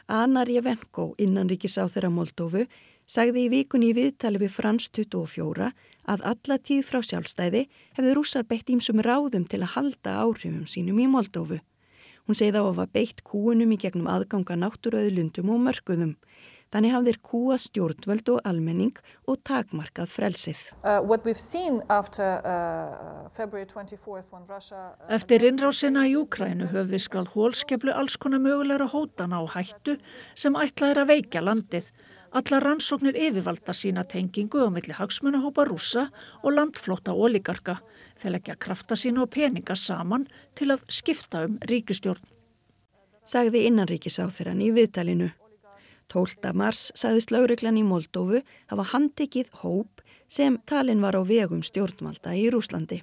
Anna 0.09 0.47
Rjevenko, 0.49 1.11
innanríkisá 1.21 1.85
þeirra 1.85 2.09
Moldófu, 2.17 2.65
sagði 3.05 3.45
í 3.45 3.53
vikunni 3.53 3.93
í 3.93 3.99
viðtali 4.01 4.41
við 4.41 4.57
Frans 4.57 4.89
24 4.89 5.69
að 6.09 6.27
alla 6.33 6.57
tíð 6.57 6.83
frá 6.89 7.03
sjálfstæði 7.05 7.67
hefði 8.01 8.17
rússar 8.17 8.49
beitt 8.49 8.73
ímsum 8.73 9.05
ráðum 9.05 9.45
til 9.45 9.61
að 9.61 9.75
halda 9.77 10.17
áhrifum 10.25 10.65
sínum 10.65 11.05
í 11.05 11.11
Moldófu. 11.13 11.61
Hún 12.25 12.41
segði 12.41 12.57
á 12.57 12.65
að 12.65 12.73
hafa 12.73 12.93
beitt 12.97 13.21
kúunum 13.21 13.77
í 13.77 13.83
gegnum 13.85 14.09
aðganga 14.09 14.57
náttúröðlundum 14.65 15.53
og 15.53 15.61
mörguðum. 15.69 16.17
Þannig 16.75 16.93
hafðir 16.97 17.19
kúa 17.23 17.57
stjórnvöld 17.63 18.27
og 18.33 18.41
almenning 18.49 18.97
og 19.31 19.39
takmarkað 19.47 20.11
frelsið. 20.11 20.59
Uh, 20.83 20.99
uh, 20.99 21.13
Russia... 24.51 24.81
Eftir 25.09 25.47
innrásina 25.47 26.03
í 26.09 26.17
Júkrænu 26.17 26.67
höfð 26.73 26.91
við 26.97 27.03
skal 27.07 27.25
hólskeflu 27.37 27.95
alls 27.95 28.19
konar 28.19 28.43
mögulegra 28.43 28.91
hótana 28.91 29.39
á 29.39 29.45
hættu 29.55 29.95
sem 30.35 30.59
ætlaðir 30.59 31.05
að 31.05 31.11
veikja 31.15 31.45
landið. 31.47 31.93
Allar 32.37 32.67
rannsóknir 32.67 33.15
yfirvalda 33.15 33.73
sína 33.73 34.03
tengingu 34.05 34.67
á 34.67 34.69
milli 34.69 34.93
hagsmunahópa 34.99 35.65
rúsa 35.71 36.11
og 36.43 36.51
landflóta 36.59 37.15
ólíkarka 37.15 37.79
þegar 38.19 38.41
ekki 38.41 38.53
að 38.57 38.63
krafta 38.67 38.99
sína 38.99 39.23
og 39.23 39.31
peninga 39.31 39.79
saman 39.79 40.27
til 40.59 40.73
að 40.75 40.83
skipta 40.91 41.47
um 41.47 41.57
ríkistjórn. 41.71 42.27
Sagði 43.27 43.67
innanríkisáþurann 43.71 44.63
í 44.63 44.75
viðtalinu. 44.75 45.31
12. 46.13 46.53
mars 46.55 46.91
sagðist 46.95 47.33
lauruglan 47.35 47.79
í 47.81 47.85
Moldófu 47.87 48.43
hafa 48.71 48.89
handekið 48.93 49.53
hóp 49.63 50.03
sem 50.29 50.59
talin 50.67 51.03
var 51.03 51.19
á 51.19 51.23
vegum 51.27 51.63
stjórnvalda 51.67 52.35
í 52.35 52.49
Rúslandi. 52.51 53.03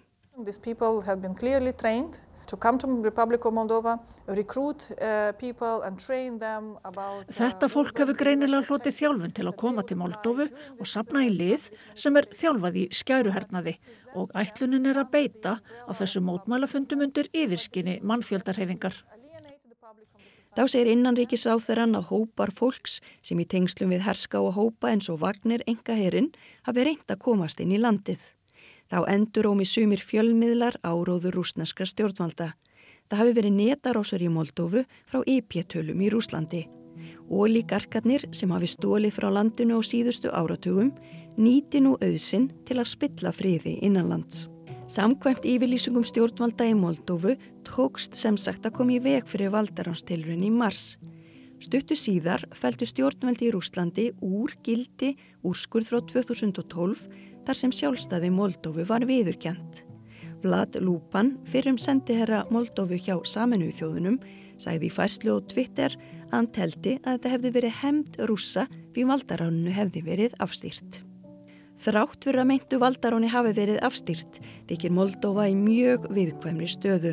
Moldova, 3.54 3.96
uh, 4.28 5.32
Þetta 7.32 7.70
fólk 7.72 8.02
hefur 8.02 8.18
greinilega 8.20 8.68
hlotið 8.68 8.98
þjálfun 8.98 9.34
til 9.38 9.48
að 9.48 9.58
koma 9.62 9.86
til 9.88 9.98
Moldófu 10.02 10.50
og 10.78 10.88
sapna 10.90 11.24
í 11.26 11.32
lið 11.34 11.70
sem 11.96 12.20
er 12.20 12.28
þjálfað 12.36 12.80
í 12.84 12.86
skæruhernaði 12.92 13.78
og 14.20 14.36
ætlunin 14.38 14.92
er 14.92 15.02
að 15.02 15.12
beita 15.16 15.58
á 15.64 15.92
þessu 15.96 16.22
mótmælafundum 16.26 17.06
undir 17.08 17.32
yfirskinni 17.34 18.00
mannfjöldarhefingar. 18.04 19.02
Þá 20.54 20.68
segir 20.70 20.92
innanríkisáþurann 20.94 21.98
að 21.98 22.10
hópar 22.12 22.52
fólks 22.54 23.00
sem 23.26 23.40
í 23.42 23.46
tengslum 23.50 23.90
við 23.90 24.04
herska 24.06 24.38
og 24.38 24.54
hópa 24.54 24.92
eins 24.92 25.10
og 25.10 25.24
vagnir 25.24 25.64
engaherinn 25.66 26.30
hafi 26.68 26.86
reynd 26.86 27.10
að 27.10 27.24
komast 27.26 27.64
inn 27.64 27.74
í 27.74 27.82
landið. 27.82 28.22
Þá 28.94 29.00
endur 29.10 29.50
ómi 29.50 29.66
sumir 29.66 30.04
fjölmiðlar 30.06 30.78
áróður 30.86 31.40
rúsneska 31.40 31.88
stjórnvalda. 31.90 32.52
Það 33.10 33.20
hafi 33.24 33.36
verið 33.40 33.58
netarásur 33.58 34.22
í 34.22 34.30
Moldófu 34.30 34.86
frá 35.10 35.26
EP-tölum 35.26 36.06
í 36.06 36.14
Rúslandi. 36.14 36.64
Ólíkarkarnir 37.34 38.30
sem 38.38 38.54
hafi 38.54 38.70
stólið 38.70 39.18
frá 39.18 39.32
landinu 39.34 39.82
á 39.82 39.82
síðustu 39.82 40.30
áratugum 40.30 40.94
nýti 41.34 41.82
nú 41.82 41.98
auðsinn 41.98 42.52
til 42.68 42.78
að 42.78 42.92
spilla 42.94 43.34
friði 43.34 43.80
innanlands. 43.82 44.53
Samkvæmt 44.84 45.46
yfirlýsingum 45.48 46.04
stjórnvalda 46.04 46.66
í 46.68 46.74
Moldófu 46.76 47.38
tókst 47.64 48.18
sem 48.20 48.36
sagt 48.36 48.66
að 48.68 48.74
koma 48.76 48.92
í 48.98 49.00
veg 49.00 49.30
fyrir 49.32 49.54
valdaránstilrun 49.54 50.44
í 50.44 50.50
mars. 50.52 50.98
Stuttu 51.64 51.96
síðar 51.96 52.44
fæltu 52.52 52.84
stjórnvaldi 52.90 53.48
í 53.48 53.54
Rúslandi 53.56 54.10
úr 54.20 54.52
gildi 54.66 55.14
úrskurð 55.48 55.88
frá 55.88 56.02
2012 56.10 57.06
þar 57.48 57.60
sem 57.62 57.72
sjálfstæði 57.72 58.34
Moldófu 58.36 58.84
var 58.90 59.08
viðurkjent. 59.08 59.86
Vlad 60.44 60.76
Lupan, 60.84 61.38
fyrrum 61.48 61.80
sendiherra 61.80 62.44
Moldófu 62.52 63.00
hjá 63.00 63.16
saminuðu 63.24 63.78
þjóðunum, 63.80 64.20
sagði 64.60 64.92
í 64.92 64.94
fæslu 64.98 65.38
og 65.38 65.48
Twitter 65.56 65.96
að 65.96 66.36
hann 66.36 66.52
teldi 66.60 66.98
að 67.06 67.16
þetta 67.16 67.34
hefði 67.38 67.56
verið 67.56 67.80
hemd 67.80 68.22
rússa 68.28 68.68
fyrir 68.92 69.12
valdaránunu 69.16 69.80
hefði 69.80 70.04
verið 70.12 70.40
afstýrt. 70.44 71.03
Þrátt 71.84 72.24
fyrir 72.24 72.40
að 72.40 72.48
meintu 72.48 72.78
valdaráni 72.80 73.28
hafi 73.28 73.50
verið 73.58 73.82
afstýrt, 73.84 74.38
þykir 74.70 74.94
Moldófa 74.96 75.50
í 75.52 75.56
mjög 75.58 76.06
viðkvæmri 76.16 76.68
stöðu. 76.72 77.12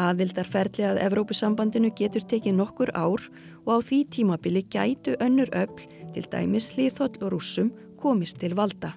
Aðildarferðli 0.00 0.86
að 0.88 1.00
Evrópusambandinu 1.04 1.90
getur 1.98 2.24
tekið 2.30 2.56
nokkur 2.56 2.92
ár 2.96 3.26
og 3.66 3.68
á 3.68 3.78
því 3.84 3.98
tímabili 4.14 4.62
gætu 4.72 5.12
önnur 5.20 5.52
öll, 5.52 5.84
til 6.14 6.24
dæmis 6.32 6.70
hliðhóll 6.72 7.20
og 7.20 7.34
rússum, 7.34 7.68
komist 8.00 8.40
til 8.40 8.54
valda. 8.56 8.94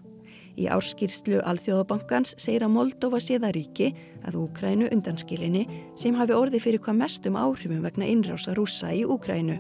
Í 0.56 0.70
árskýrslu 0.72 1.42
Alþjóðabankans 1.44 2.38
segir 2.40 2.64
að 2.64 2.74
Moldova 2.78 3.20
sé 3.20 3.36
það 3.40 3.56
ríki 3.58 3.92
að 4.24 4.40
Úkrænu 4.46 4.88
undanskilinni 4.96 5.66
sem 6.00 6.16
hafi 6.16 6.38
orði 6.38 6.64
fyrir 6.64 6.84
hvað 6.86 7.02
mestum 7.04 7.40
áhrifum 7.40 7.84
vegna 7.84 8.08
innrása 8.08 8.56
rúsa 8.56 8.94
í 8.96 9.04
Úkrænu. 9.04 9.60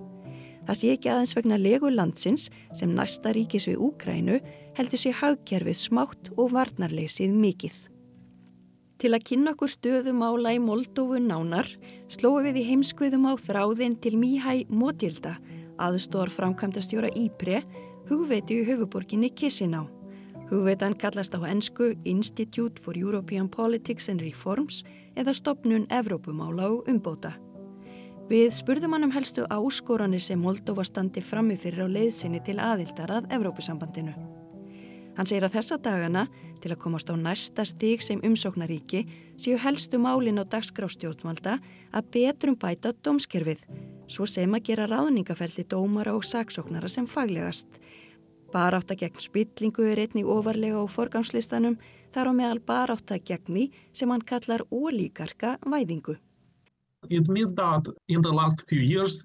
Það 0.68 0.78
sé 0.78 0.92
ekki 0.94 1.10
aðeins 1.12 1.36
vegna 1.36 1.58
legu 1.60 1.90
landsins 1.92 2.50
sem 2.78 2.92
næsta 2.96 3.34
ríkis 3.36 3.66
við 3.68 3.82
Úkrænu 3.88 4.40
heldur 4.78 5.02
sé 5.02 5.14
hagkerfið 5.16 5.78
smátt 5.78 6.32
og 6.38 6.52
varnarleysið 6.56 7.34
mikill. 7.36 7.78
Til 9.02 9.16
að 9.16 9.26
kynna 9.32 9.56
okkur 9.56 9.72
stöðumála 9.74 10.52
í 10.54 10.60
Moldófu 10.62 11.18
nánar 11.18 11.66
slóum 12.12 12.46
við 12.46 12.60
í 12.62 12.68
heimskuðum 12.68 13.26
á 13.26 13.34
þráðin 13.34 13.96
til 13.98 14.14
Míhæ 14.22 14.68
Mótilda, 14.70 15.40
aðstór 15.82 16.30
framkvæmda 16.30 16.84
stjóra 16.86 17.10
Ípre, 17.18 17.64
hugveiti 18.10 18.60
í 18.62 18.68
höfuborginni 18.68 19.32
Kissinau. 19.34 19.88
Hugveitan 20.52 20.94
kallast 21.00 21.34
á 21.34 21.42
ennsku 21.48 21.96
Institute 22.06 22.78
for 22.78 22.98
European 22.98 23.48
Politics 23.50 24.10
and 24.12 24.22
Reforms 24.22 24.84
eða 25.16 25.34
stopnun 25.34 25.88
Evrópumála 25.90 26.68
og 26.70 26.92
umbóta. 26.92 27.32
Við 28.30 28.52
spurðum 28.54 28.94
hann 28.96 29.08
um 29.08 29.16
helstu 29.16 29.48
áskoranir 29.50 30.22
sem 30.22 30.40
Moldova 30.40 30.86
standi 30.86 31.24
frammifyrir 31.26 31.84
á 31.84 31.88
leiðsinni 31.90 32.44
til 32.46 32.60
aðildar 32.62 33.18
að 33.18 33.34
Evrópusambandinu. 33.40 34.41
Hann 35.18 35.28
segir 35.28 35.44
að 35.46 35.58
þessa 35.58 35.78
dagana 35.84 36.28
til 36.62 36.72
að 36.72 36.82
komast 36.84 37.10
á 37.12 37.16
næsta 37.16 37.66
stík 37.68 38.04
sem 38.06 38.22
umsóknaríki 38.24 39.06
séu 39.36 39.58
helstu 39.60 40.00
málin 40.00 40.40
á 40.40 40.46
dagskrástjórnvalda 40.48 41.58
að 41.92 42.12
betrum 42.14 42.56
bæta 42.56 42.94
dómskerfið, 43.04 43.66
svo 44.08 44.28
sem 44.28 44.54
að 44.56 44.72
gera 44.72 44.88
ráðningafelli 44.88 45.68
dómara 45.68 46.16
og 46.16 46.24
saksóknara 46.28 46.90
sem 46.90 47.08
faglegast 47.08 47.82
Barátta 48.52 48.98
gegn 49.00 49.20
spillingu 49.24 49.86
er 49.88 50.02
einnig 50.04 50.28
ofarlega 50.28 50.82
á 50.84 50.86
forgámslistanum 50.92 51.78
þar 52.12 52.28
á 52.28 52.34
meðal 52.36 52.60
barátta 52.68 53.16
gegn 53.16 53.48
því 53.48 53.64
sem 53.96 54.12
hann 54.12 54.24
kallar 54.28 54.66
ólíkarka 54.68 55.56
væðingu. 55.64 56.18
It 57.10 57.30
means 57.30 57.54
that 57.56 57.88
in 58.10 58.22
the 58.22 58.32
last 58.32 58.68
few 58.68 58.82
years 58.82 59.24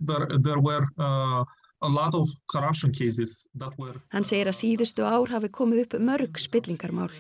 Hann 4.13 4.27
segir 4.27 4.51
að 4.51 4.61
síðustu 4.61 5.07
ár 5.07 5.33
hafi 5.35 5.51
komið 5.53 5.83
upp 5.87 5.99
mörg 6.03 6.41
spillingarmál. 6.41 7.13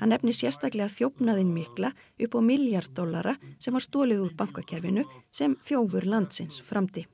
Hann 0.00 0.10
nefnir 0.10 0.34
sérstaklega 0.34 0.90
þjófnaðin 0.90 1.52
mikla 1.54 1.92
upp 2.26 2.32
á 2.34 2.40
miljardólara 2.42 3.34
sem 3.62 3.74
var 3.74 3.84
stólið 3.84 4.24
úr 4.26 4.32
bankakerfinu 4.38 5.04
sem 5.30 5.54
þjófur 5.62 6.06
landsins 6.08 6.60
framti. 6.64 7.06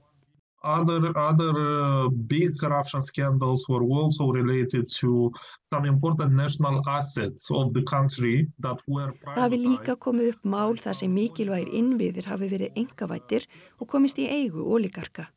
Other, 0.62 1.16
other 1.16 1.56
uh, 1.56 2.08
big 2.10 2.58
corruption 2.58 3.02
scandals 3.02 3.66
were 3.66 3.82
also 3.82 4.30
related 4.30 4.88
to 5.00 5.32
some 5.62 5.86
important 5.86 6.32
national 6.32 6.82
assets 6.86 7.50
of 7.50 7.72
the 7.72 7.82
country 7.82 8.46
that 8.58 8.76
were 8.86 9.12
privatized. 9.12 9.36
Það 9.36 9.46
hafi 9.46 9.60
líka 9.62 9.96
komið 9.96 10.32
upp 10.34 10.44
mál 10.44 10.76
þar 10.76 10.98
sem 11.00 11.14
mikilvægir 11.16 11.72
innviðir 11.80 12.28
hafi 12.28 12.50
verið 12.52 12.76
engavættir 12.76 13.48
og 13.80 13.88
komist 13.88 14.20
í 14.20 14.28
eigu 14.28 14.66
ólíkarka. 14.68 15.30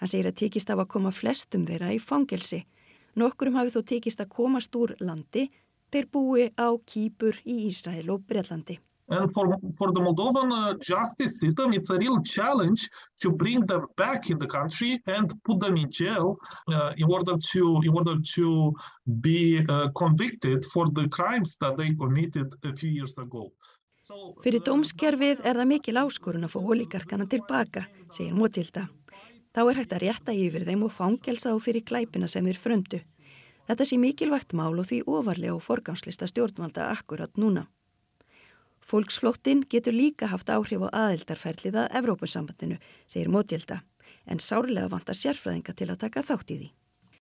Hann 0.00 0.08
segir 0.08 0.30
að 0.30 0.38
tekist 0.42 0.70
af 0.72 0.80
að 0.80 0.92
koma 0.94 1.12
flestum 1.12 1.66
þeirra 1.68 1.92
í 1.92 2.00
fangelsi. 2.00 2.64
Nokkurum 3.20 3.58
hafi 3.60 3.74
þó 3.74 3.82
tekist 3.94 4.22
að 4.22 4.32
komast 4.36 4.76
úr 4.76 4.94
landi 5.00 5.48
þeir 5.92 6.06
búi 6.14 6.46
á 6.56 6.68
kýpur 6.86 7.36
í 7.44 7.66
Ísrael 7.68 8.08
og 8.14 8.24
Breitlandi. 8.28 8.78
And 9.10 9.32
for, 9.32 9.46
for 9.76 9.92
the 9.92 9.98
Moldovan 9.98 10.52
uh, 10.52 10.78
justice 10.78 11.40
system, 11.40 11.72
it's 11.72 11.90
a 11.90 11.98
real 11.98 12.22
challenge 12.22 12.88
to 13.20 13.32
bring 13.32 13.66
them 13.66 13.86
back 13.96 14.30
in 14.30 14.38
the 14.38 14.46
country 14.46 15.02
and 15.06 15.34
put 15.42 15.58
them 15.58 15.76
in 15.76 15.90
jail 15.90 16.38
uh, 16.68 16.92
in 16.96 17.10
order 17.10 17.36
to 17.52 17.80
in 17.82 17.90
order 17.92 18.14
to 18.36 18.72
be 19.20 19.66
uh, 19.68 19.88
convicted 19.96 20.64
for 20.64 20.86
the 20.94 21.08
crimes 21.08 21.56
that 21.60 21.76
they 21.76 21.92
committed 21.94 22.54
a 22.64 22.72
few 22.76 22.90
years 22.90 23.18
ago. 23.18 23.50
Fyrir 24.42 24.62
dómskerfið 24.64 25.42
er 25.46 25.58
það 25.60 25.68
mikil 25.70 25.98
áskorun 26.00 26.46
að 26.46 26.54
fá 26.54 26.60
ólíkarkana 26.72 27.26
tilbaka, 27.30 27.84
segir 28.10 28.32
Motilda. 28.34 28.86
Þá 29.50 29.60
er 29.64 29.78
hægt 29.80 29.94
að 29.96 30.02
rétta 30.04 30.34
yfir 30.36 30.64
þeim 30.68 30.84
og 30.86 30.92
fangelsa 30.94 31.54
og 31.56 31.64
fyrir 31.64 31.82
klæpina 31.82 32.28
sem 32.30 32.46
þeir 32.46 32.60
fröndu. 32.60 33.00
Þetta 33.66 33.86
sé 33.86 33.98
mikilvægt 33.98 34.54
mál 34.54 34.78
og 34.78 34.86
því 34.86 35.02
ofarlega 35.10 35.56
og 35.56 35.64
forgámslista 35.64 36.28
stjórnvalda 36.30 36.88
akkurat 36.90 37.34
núna. 37.38 37.66
Fólksflóttin 38.82 39.62
getur 39.70 39.94
líka 39.94 40.30
haft 40.30 40.50
áhrif 40.50 40.82
á 40.86 40.88
aðeldarferlið 41.04 41.78
að 41.82 41.96
Evrópussambandinu, 42.00 42.78
segir 43.06 43.30
Mótjelda, 43.30 43.82
en 44.26 44.42
sárlega 44.42 44.90
vantar 44.90 45.18
sérfræðinga 45.18 45.74
til 45.74 45.90
að 45.90 46.00
taka 46.06 46.24
þátt 46.26 46.50
í 46.50 46.56
því. 46.58 46.70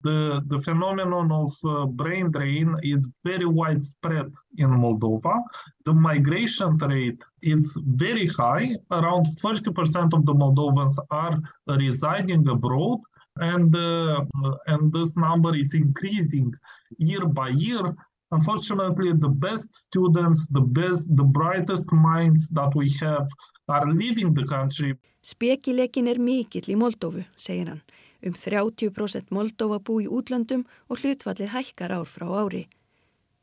The, 0.02 0.42
the 0.48 0.60
phenomenon 0.60 1.32
of 1.32 1.52
uh, 1.66 1.86
brain 1.86 2.32
drain 2.32 2.76
is 2.84 3.10
very 3.26 3.46
widespread 3.46 4.32
in 4.58 4.70
Moldova. 4.70 5.44
The 5.86 5.94
migration 5.94 6.78
rate 6.78 7.22
is 7.42 7.80
very 7.86 8.28
high. 8.28 8.76
Around 8.92 9.26
30% 9.44 10.14
of 10.14 10.26
the 10.26 10.34
Moldovans 10.34 10.98
are 11.12 11.38
residing 11.68 12.48
abroad 12.48 13.00
and, 13.38 13.76
uh, 13.76 14.26
and 14.68 14.92
this 14.94 15.18
number 15.18 15.56
is 15.56 15.74
increasing 15.74 16.54
year 16.98 17.26
by 17.26 17.50
year 17.50 17.96
Unfortunately, 18.32 19.12
the 19.14 19.30
best 19.30 19.74
students, 19.74 20.48
the 20.48 20.62
best, 20.62 21.16
the 21.16 21.24
brightest 21.24 21.92
minds 21.92 22.50
that 22.50 22.72
we 22.76 22.90
have 23.02 23.28
are 23.68 23.92
leaving 23.92 24.34
the 24.36 24.46
country. 24.46 24.94
Spekilekin 25.26 26.08
er 26.08 26.20
mikill 26.22 26.70
í 26.70 26.76
Moldófu, 26.78 27.26
segir 27.36 27.74
hann. 27.74 27.82
Um 28.26 28.34
30% 28.36 29.32
Moldófa 29.32 29.80
bú 29.80 30.00
í 30.04 30.08
útlandum 30.08 30.66
og 30.90 31.00
hlutfallið 31.00 31.54
hækkar 31.54 31.94
ár 31.96 32.10
frá 32.10 32.28
ári. 32.42 32.66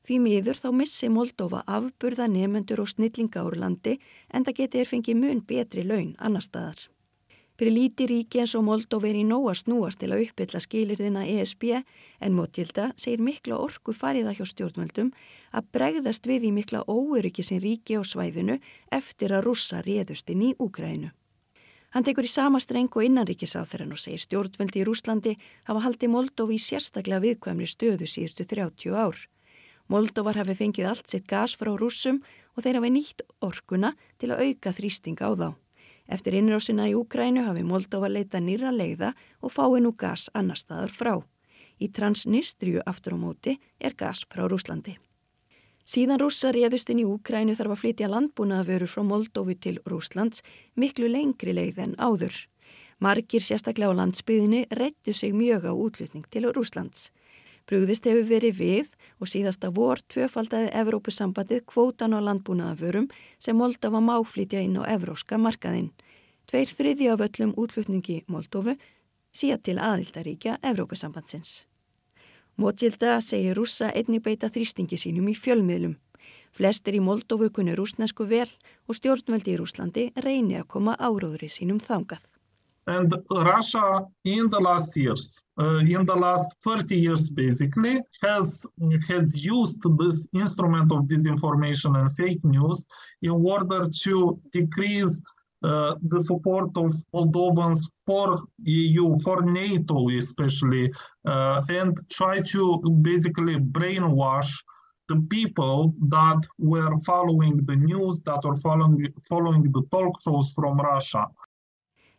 Því 0.07 0.19
miður 0.23 0.61
þá 0.63 0.69
missi 0.81 1.09
Moldófa 1.11 1.63
afburða 1.67 2.29
nefnendur 2.31 2.85
og 2.85 2.93
snillinga 2.93 3.47
úr 3.49 3.57
landi 3.59 3.97
en 4.29 4.45
það 4.45 4.59
geti 4.61 4.83
er 4.83 4.91
fengið 4.93 5.23
mun 5.23 5.41
betri 5.49 5.83
laun 5.83 6.13
annar 6.19 6.45
staðar. 6.45 6.85
Fyrir 7.57 7.73
líti 7.73 8.05
ríki 8.05 8.43
eins 8.43 8.53
og 8.59 8.67
Moldov 8.67 9.07
er 9.09 9.17
í 9.17 9.25
nóa 9.25 9.55
snúast 9.57 10.03
til 10.03 10.11
að 10.13 10.27
uppbylla 10.27 10.61
skilirðina 10.61 11.23
ESB 11.25 11.71
en 11.73 12.37
Motilda 12.37 12.91
segir 13.01 13.23
mikla 13.25 13.57
orku 13.57 13.95
fariða 13.97 14.35
hjá 14.37 14.45
stjórnvöldum 14.45 15.15
að 15.57 15.71
bregðast 15.73 16.29
við 16.29 16.51
í 16.51 16.51
mikla 16.53 16.85
óöryggi 16.85 17.47
sin 17.49 17.63
ríki 17.65 17.97
á 17.97 18.05
svæðinu 18.05 18.59
eftir 18.93 19.33
að 19.33 19.49
rússa 19.49 19.81
réðust 19.81 20.29
inn 20.29 20.51
í 20.51 20.57
Úgrænu. 20.61 21.15
Hann 21.95 22.05
tekur 22.05 22.27
í 22.27 22.31
sama 22.31 22.61
streng 22.61 22.91
og 22.93 23.05
innanríkisáþurann 23.07 23.95
og 23.95 24.01
segir 24.01 24.21
stjórnvöldi 24.25 24.83
í 24.83 24.87
Rúslandi 24.87 25.37
hafa 25.69 25.85
haldið 25.87 26.13
Moldov 26.13 26.51
í 26.53 26.59
sérstaklega 26.61 27.23
viðkvæmri 27.23 27.69
stöðu 27.71 28.09
síðustu 28.11 28.45
30 28.45 28.97
ár. 28.97 29.17
Moldovar 29.89 30.37
hafi 30.41 30.57
fengið 30.59 30.91
allt 30.91 31.07
sitt 31.09 31.29
gas 31.31 31.55
frá 31.55 31.71
rússum 31.79 32.19
og 32.57 32.65
þeir 32.65 32.81
hafi 32.81 32.91
nýtt 32.91 33.23
orkuna 33.41 33.93
til 34.19 34.33
að 34.33 34.43
auka 34.49 34.75
þrýsting 34.75 35.23
á 35.23 35.31
þá. 35.39 35.49
Eftir 36.07 36.37
innrásina 36.39 36.87
í 36.91 36.95
Úkrænu 36.99 37.47
hafi 37.47 37.63
Moldova 37.67 38.11
leita 38.11 38.43
nýra 38.43 38.75
leiða 38.75 39.15
og 39.43 39.55
fái 39.55 39.81
nú 39.83 39.95
gas 39.95 40.29
annar 40.35 40.59
staðar 40.59 40.95
frá. 40.95 41.15
Í 41.79 41.91
Transnistriu 41.93 42.83
aftur 42.87 43.15
á 43.15 43.19
móti 43.19 43.59
er 43.79 43.95
gas 43.95 44.25
frá 44.27 44.47
Rúslandi. 44.47 44.97
Síðan 45.87 46.19
rússar 46.19 46.57
réðust 46.57 46.89
inn 46.91 47.05
í 47.05 47.07
Úkrænu 47.07 47.55
þarf 47.55 47.77
að 47.77 47.81
flytja 47.85 48.09
landbúnaðavöru 48.11 48.89
frá 48.91 49.05
Moldovi 49.07 49.55
til 49.55 49.77
Rúslands 49.87 50.43
miklu 50.75 51.07
lengri 51.07 51.55
leið 51.55 51.79
en 51.85 51.93
áður. 52.03 52.35
Margir 52.99 53.45
sérstaklega 53.45 53.95
á 53.95 53.99
landsbyðinni 54.01 54.65
reyttu 54.75 55.15
sig 55.15 55.31
mjög 55.37 55.69
á 55.71 55.73
útlutning 55.79 56.27
til 56.27 56.51
Rúslands. 56.51 57.13
Brugðist 57.71 58.09
hefur 58.11 58.27
verið 58.27 58.59
við 58.59 58.91
og 59.23 59.31
síðasta 59.31 59.71
vor 59.71 60.03
tvöfaldaði 60.11 60.73
Evrópusambandið 60.81 61.63
kvótan 61.71 62.19
á 62.19 62.21
landbúnaðavörum 62.23 63.07
sem 63.39 63.55
Moldova 63.55 64.03
má 64.03 64.19
flytja 64.27 64.67
inn 64.67 64.79
á 64.79 64.83
evróska 64.91 65.39
markaðinn. 65.39 65.93
tveir 66.51 66.67
þriði 66.67 67.13
af 67.15 67.23
öllum 67.27 67.55
útflutningi 67.55 68.25
Moldófu, 68.27 68.75
síðan 69.31 69.63
til 69.63 69.79
aðildaríkja 69.79 70.59
Evrópusambandsins. 70.63 71.67
Mótsilda 72.57 73.19
segir 73.21 73.59
rússa 73.59 73.91
einnig 73.93 74.23
beita 74.25 74.49
þrýstingi 74.49 74.97
sínum 74.97 75.27
í 75.29 75.35
fjölmiðlum. 75.37 75.99
Flestir 76.57 76.97
í 76.97 77.03
Moldófu 77.05 77.51
kunni 77.53 77.75
rúsnesku 77.77 78.25
vel 78.31 78.49
og 78.89 78.97
stjórnveldi 78.97 79.53
í 79.53 79.59
Rúslandi 79.61 80.07
reyni 80.25 80.57
að 80.57 80.71
koma 80.73 80.95
áróðri 80.97 81.51
sínum 81.53 81.83
þangað. 81.85 82.25
And 82.89 83.13
Russia, 83.31 84.07
in 84.25 84.49
the 84.49 84.61
last 84.61 84.97
years, 84.97 85.45
uh, 85.61 85.83
in 85.85 86.07
the 86.07 86.15
last 86.15 86.55
30 86.65 86.97
years 86.97 87.29
basically, 87.29 88.01
has, 88.23 88.65
has 89.09 89.45
used 89.45 89.83
this 89.99 90.29
instrument 90.33 90.93
of 90.93 91.09
disinformation 91.09 91.99
and 91.99 92.11
fake 92.17 92.45
news 92.45 92.87
in 93.23 93.33
order 93.33 93.91
to 94.05 94.41
decrease 94.53 95.21
the 95.63 96.21
support 96.21 96.71
of 96.77 96.93
Moldovans 97.15 97.81
for 98.07 98.43
EU, 98.65 99.17
for 99.25 99.43
NATO 99.43 100.09
especially, 100.11 100.93
uh, 101.27 101.63
and 101.69 101.97
try 102.11 102.41
to 102.41 102.81
basically 103.03 103.57
brainwash 103.57 104.51
the 105.09 105.17
people 105.31 105.95
that 106.09 106.43
were 106.59 106.97
following 107.07 107.65
the 107.67 107.77
news, 107.77 108.23
that 108.25 108.45
were 108.45 108.57
following, 108.57 109.13
following 109.29 109.63
the 109.73 109.83
talk 109.91 110.21
shows 110.23 110.53
from 110.53 110.81
Russia. 110.81 111.27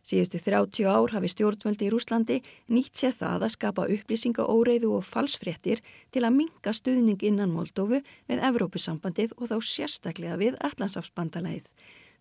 Síðustu 0.08 0.38
30 0.40 0.86
ár 0.88 1.12
hafi 1.12 1.28
stjórnvöldi 1.28 1.84
í 1.84 1.90
Rúslandi 1.92 2.38
nýtt 2.72 2.96
sér 2.96 3.12
það 3.12 3.42
að 3.44 3.52
skapa 3.52 3.84
upplýsingaóreiðu 3.92 4.94
og 4.96 5.04
falsfréttir 5.04 5.82
til 6.14 6.22
að 6.24 6.38
minga 6.38 6.72
stuðning 6.72 7.20
innan 7.28 7.52
Moldófu 7.52 8.00
við 8.00 8.44
Evrópusambandið 8.48 9.34
og 9.36 9.50
þá 9.50 9.58
sérstaklega 9.68 10.38
við 10.40 10.56
Allandsafsbandalæðið. 10.64 11.68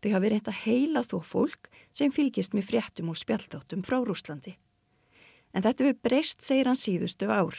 Þau 0.01 0.11
hafi 0.13 0.31
reynt 0.31 0.49
að 0.51 0.61
heila 0.65 1.03
þó 1.05 1.17
fólk 1.25 1.69
sem 1.95 2.13
fylgist 2.13 2.53
með 2.53 2.69
fréttum 2.71 3.11
og 3.11 3.17
spjaldáttum 3.17 3.83
frá 3.85 3.99
Rúslandi. 4.05 4.57
En 5.55 5.63
þetta 5.65 5.87
við 5.87 6.01
breyst, 6.05 6.43
segir 6.45 6.67
hann 6.69 6.77
síðustu 6.77 7.29
ár. 7.31 7.55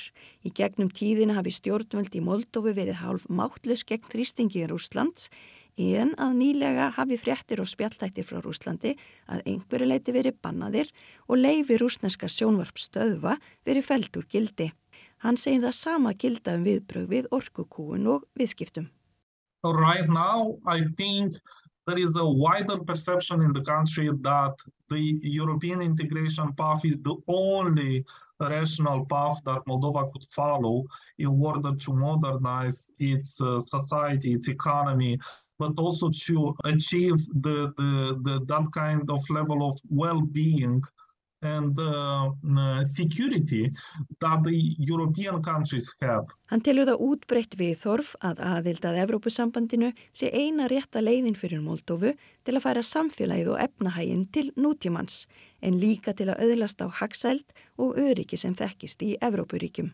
Í 0.46 0.52
gegnum 0.54 0.90
tíðina 0.94 1.38
hafi 1.38 1.54
stjórnvöldi 1.56 2.20
í 2.20 2.24
Moldófu 2.24 2.74
verið 2.76 3.00
hálf 3.00 3.24
mátlus 3.26 3.82
gegn 3.88 4.06
þrýstingi 4.12 4.62
í 4.62 4.68
Rúslands 4.70 5.30
en 5.78 6.12
að 6.18 6.34
nýlega 6.38 6.88
hafi 6.96 7.16
fréttir 7.18 7.62
og 7.62 7.70
spjaltættir 7.70 8.26
frá 8.26 8.40
Rúslandi 8.42 8.96
að 9.30 9.44
einhverju 9.46 9.88
leiti 9.88 10.14
verið 10.14 10.38
bannaðir 10.42 10.90
og 11.26 11.38
leifi 11.38 11.78
rúsneska 11.78 12.30
sjónvarpstöðva 12.30 13.36
verið 13.66 13.86
felt 13.86 14.18
úr 14.18 14.26
gildi. 14.30 14.72
Hann 15.22 15.38
segir 15.38 15.64
það 15.66 15.78
sama 15.78 16.14
gilda 16.14 16.54
um 16.58 16.66
viðbröð 16.66 17.08
við 17.10 17.30
orkukúun 17.34 18.06
og 18.10 18.26
viðskiptum. 18.38 18.90
Right 19.66 20.06
now 20.06 20.58
there 21.88 21.98
is 21.98 22.16
a 22.16 22.24
wider 22.24 22.78
perception 22.90 23.40
in 23.40 23.52
the 23.54 23.62
country 23.62 24.10
that 24.20 24.54
the 24.90 25.18
European 25.22 25.80
integration 25.80 26.52
path 26.52 26.84
is 26.84 27.00
the 27.00 27.16
only 27.26 28.04
rational 28.38 29.06
path 29.06 29.40
that 29.46 29.64
Moldova 29.66 30.12
could 30.12 30.24
follow 30.30 30.84
in 31.18 31.28
order 31.42 31.74
to 31.74 31.92
modernize 31.94 32.90
its 32.98 33.40
uh, 33.40 33.58
society, 33.58 34.34
its 34.34 34.48
economy, 34.48 35.18
but 35.58 35.72
also 35.78 36.10
to 36.26 36.54
achieve 36.64 37.18
the, 37.46 37.72
the, 37.78 38.20
the, 38.22 38.44
that 38.46 38.66
kind 38.72 39.10
of 39.10 39.20
level 39.30 39.66
of 39.68 39.74
well-being 39.88 40.82
and 41.42 41.78
uh, 41.78 42.82
security 42.82 43.70
that 44.20 44.42
the 44.42 44.74
European 44.78 45.42
countries 45.42 45.94
have. 46.00 46.26
Hann 46.50 46.62
telur 46.64 46.88
það 46.88 47.04
útbreytt 47.04 47.54
viðþorf 47.58 48.14
að 48.24 48.42
aðild 48.42 48.88
að 48.88 48.98
Evrópusambandinu 49.04 49.92
sé 50.12 50.32
eina 50.34 50.66
rétta 50.70 51.02
leiðin 51.04 51.38
fyrir 51.38 51.62
Moldófu 51.62 52.14
til 52.44 52.56
að 52.56 52.64
færa 52.64 52.82
samfélagið 52.82 53.52
og 53.54 53.62
efnahægin 53.62 54.26
til 54.34 54.50
nútímans 54.56 55.26
en 55.62 55.78
líka 55.78 56.14
til 56.14 56.30
að 56.32 56.42
auðlast 56.46 56.82
á 56.82 56.86
hagsæld 57.00 57.46
og 57.78 57.98
öryggi 57.98 58.38
sem 58.38 58.56
þekkist 58.58 59.02
í 59.06 59.14
Evrópuríkjum. 59.22 59.92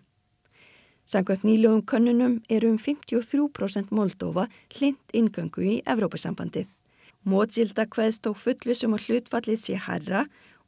Sangvæmt 1.04 1.44
nýlugum 1.44 1.84
könnunum 1.84 2.38
eru 2.48 2.70
um 2.72 2.78
53% 2.78 3.92
Moldófa 3.92 4.48
hlind 4.78 5.12
ingöngu 5.12 5.60
í 5.60 5.82
Evrópusambandið. 5.84 6.70
Mótsilda 7.24 7.84
hveðst 7.88 8.26
og 8.28 8.36
fullvisum 8.36 8.96
og 8.96 9.04
hlutfallið 9.04 9.60
sé 9.60 9.76
herra 9.80 10.24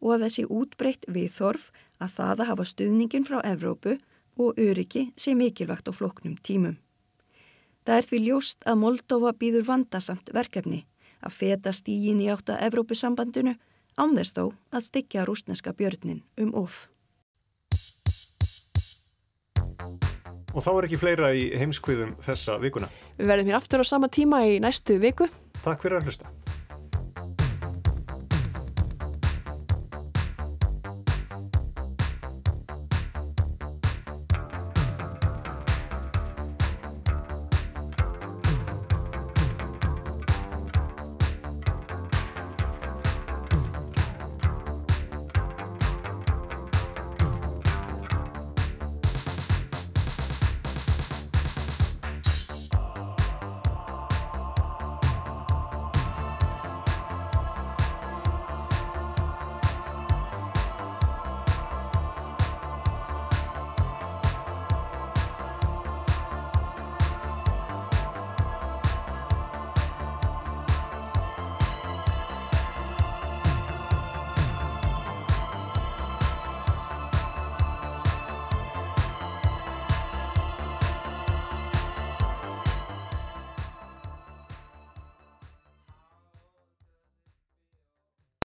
og 0.06 0.14
að 0.14 0.26
þessi 0.26 0.46
útbreytt 0.46 1.06
viðþorf 1.10 1.70
að 1.98 2.12
það 2.16 2.42
að 2.42 2.50
hafa 2.52 2.66
stuðningin 2.70 3.26
frá 3.26 3.40
Evrópu 3.42 3.96
og 4.38 4.58
öryggi 4.60 5.08
sé 5.18 5.34
mikilvægt 5.34 5.90
á 5.90 5.92
floknum 5.92 6.36
tímum. 6.38 6.76
Það 7.86 7.98
er 7.98 8.08
því 8.08 8.20
ljóst 8.26 8.66
að 8.66 8.80
Moldófa 8.82 9.32
býður 9.40 9.66
vandasamt 9.66 10.30
verkefni 10.34 10.84
að 11.26 11.36
feta 11.40 11.72
stígin 11.74 12.22
í 12.22 12.30
átta 12.30 12.58
Evrópusambandinu 12.66 13.56
ánþess 13.98 14.36
þó 14.36 14.44
að 14.70 14.86
styggja 14.86 15.26
rúsneska 15.26 15.74
björnin 15.74 16.22
um 16.38 16.52
of. 16.54 16.86
Og 20.56 20.64
þá 20.64 20.70
er 20.72 20.88
ekki 20.88 21.00
fleira 21.00 21.34
í 21.36 21.48
heimskviðum 21.58 22.14
þessa 22.24 22.56
vikuna. 22.62 22.88
Við 23.18 23.28
verðum 23.28 23.52
hér 23.52 23.58
aftur 23.60 23.84
á 23.84 23.86
sama 23.86 24.08
tíma 24.08 24.40
í 24.48 24.56
næstu 24.62 24.96
viku. 25.02 25.28
Takk 25.60 25.84
fyrir 25.84 26.00
að 26.00 26.08
hlusta. 26.08 26.32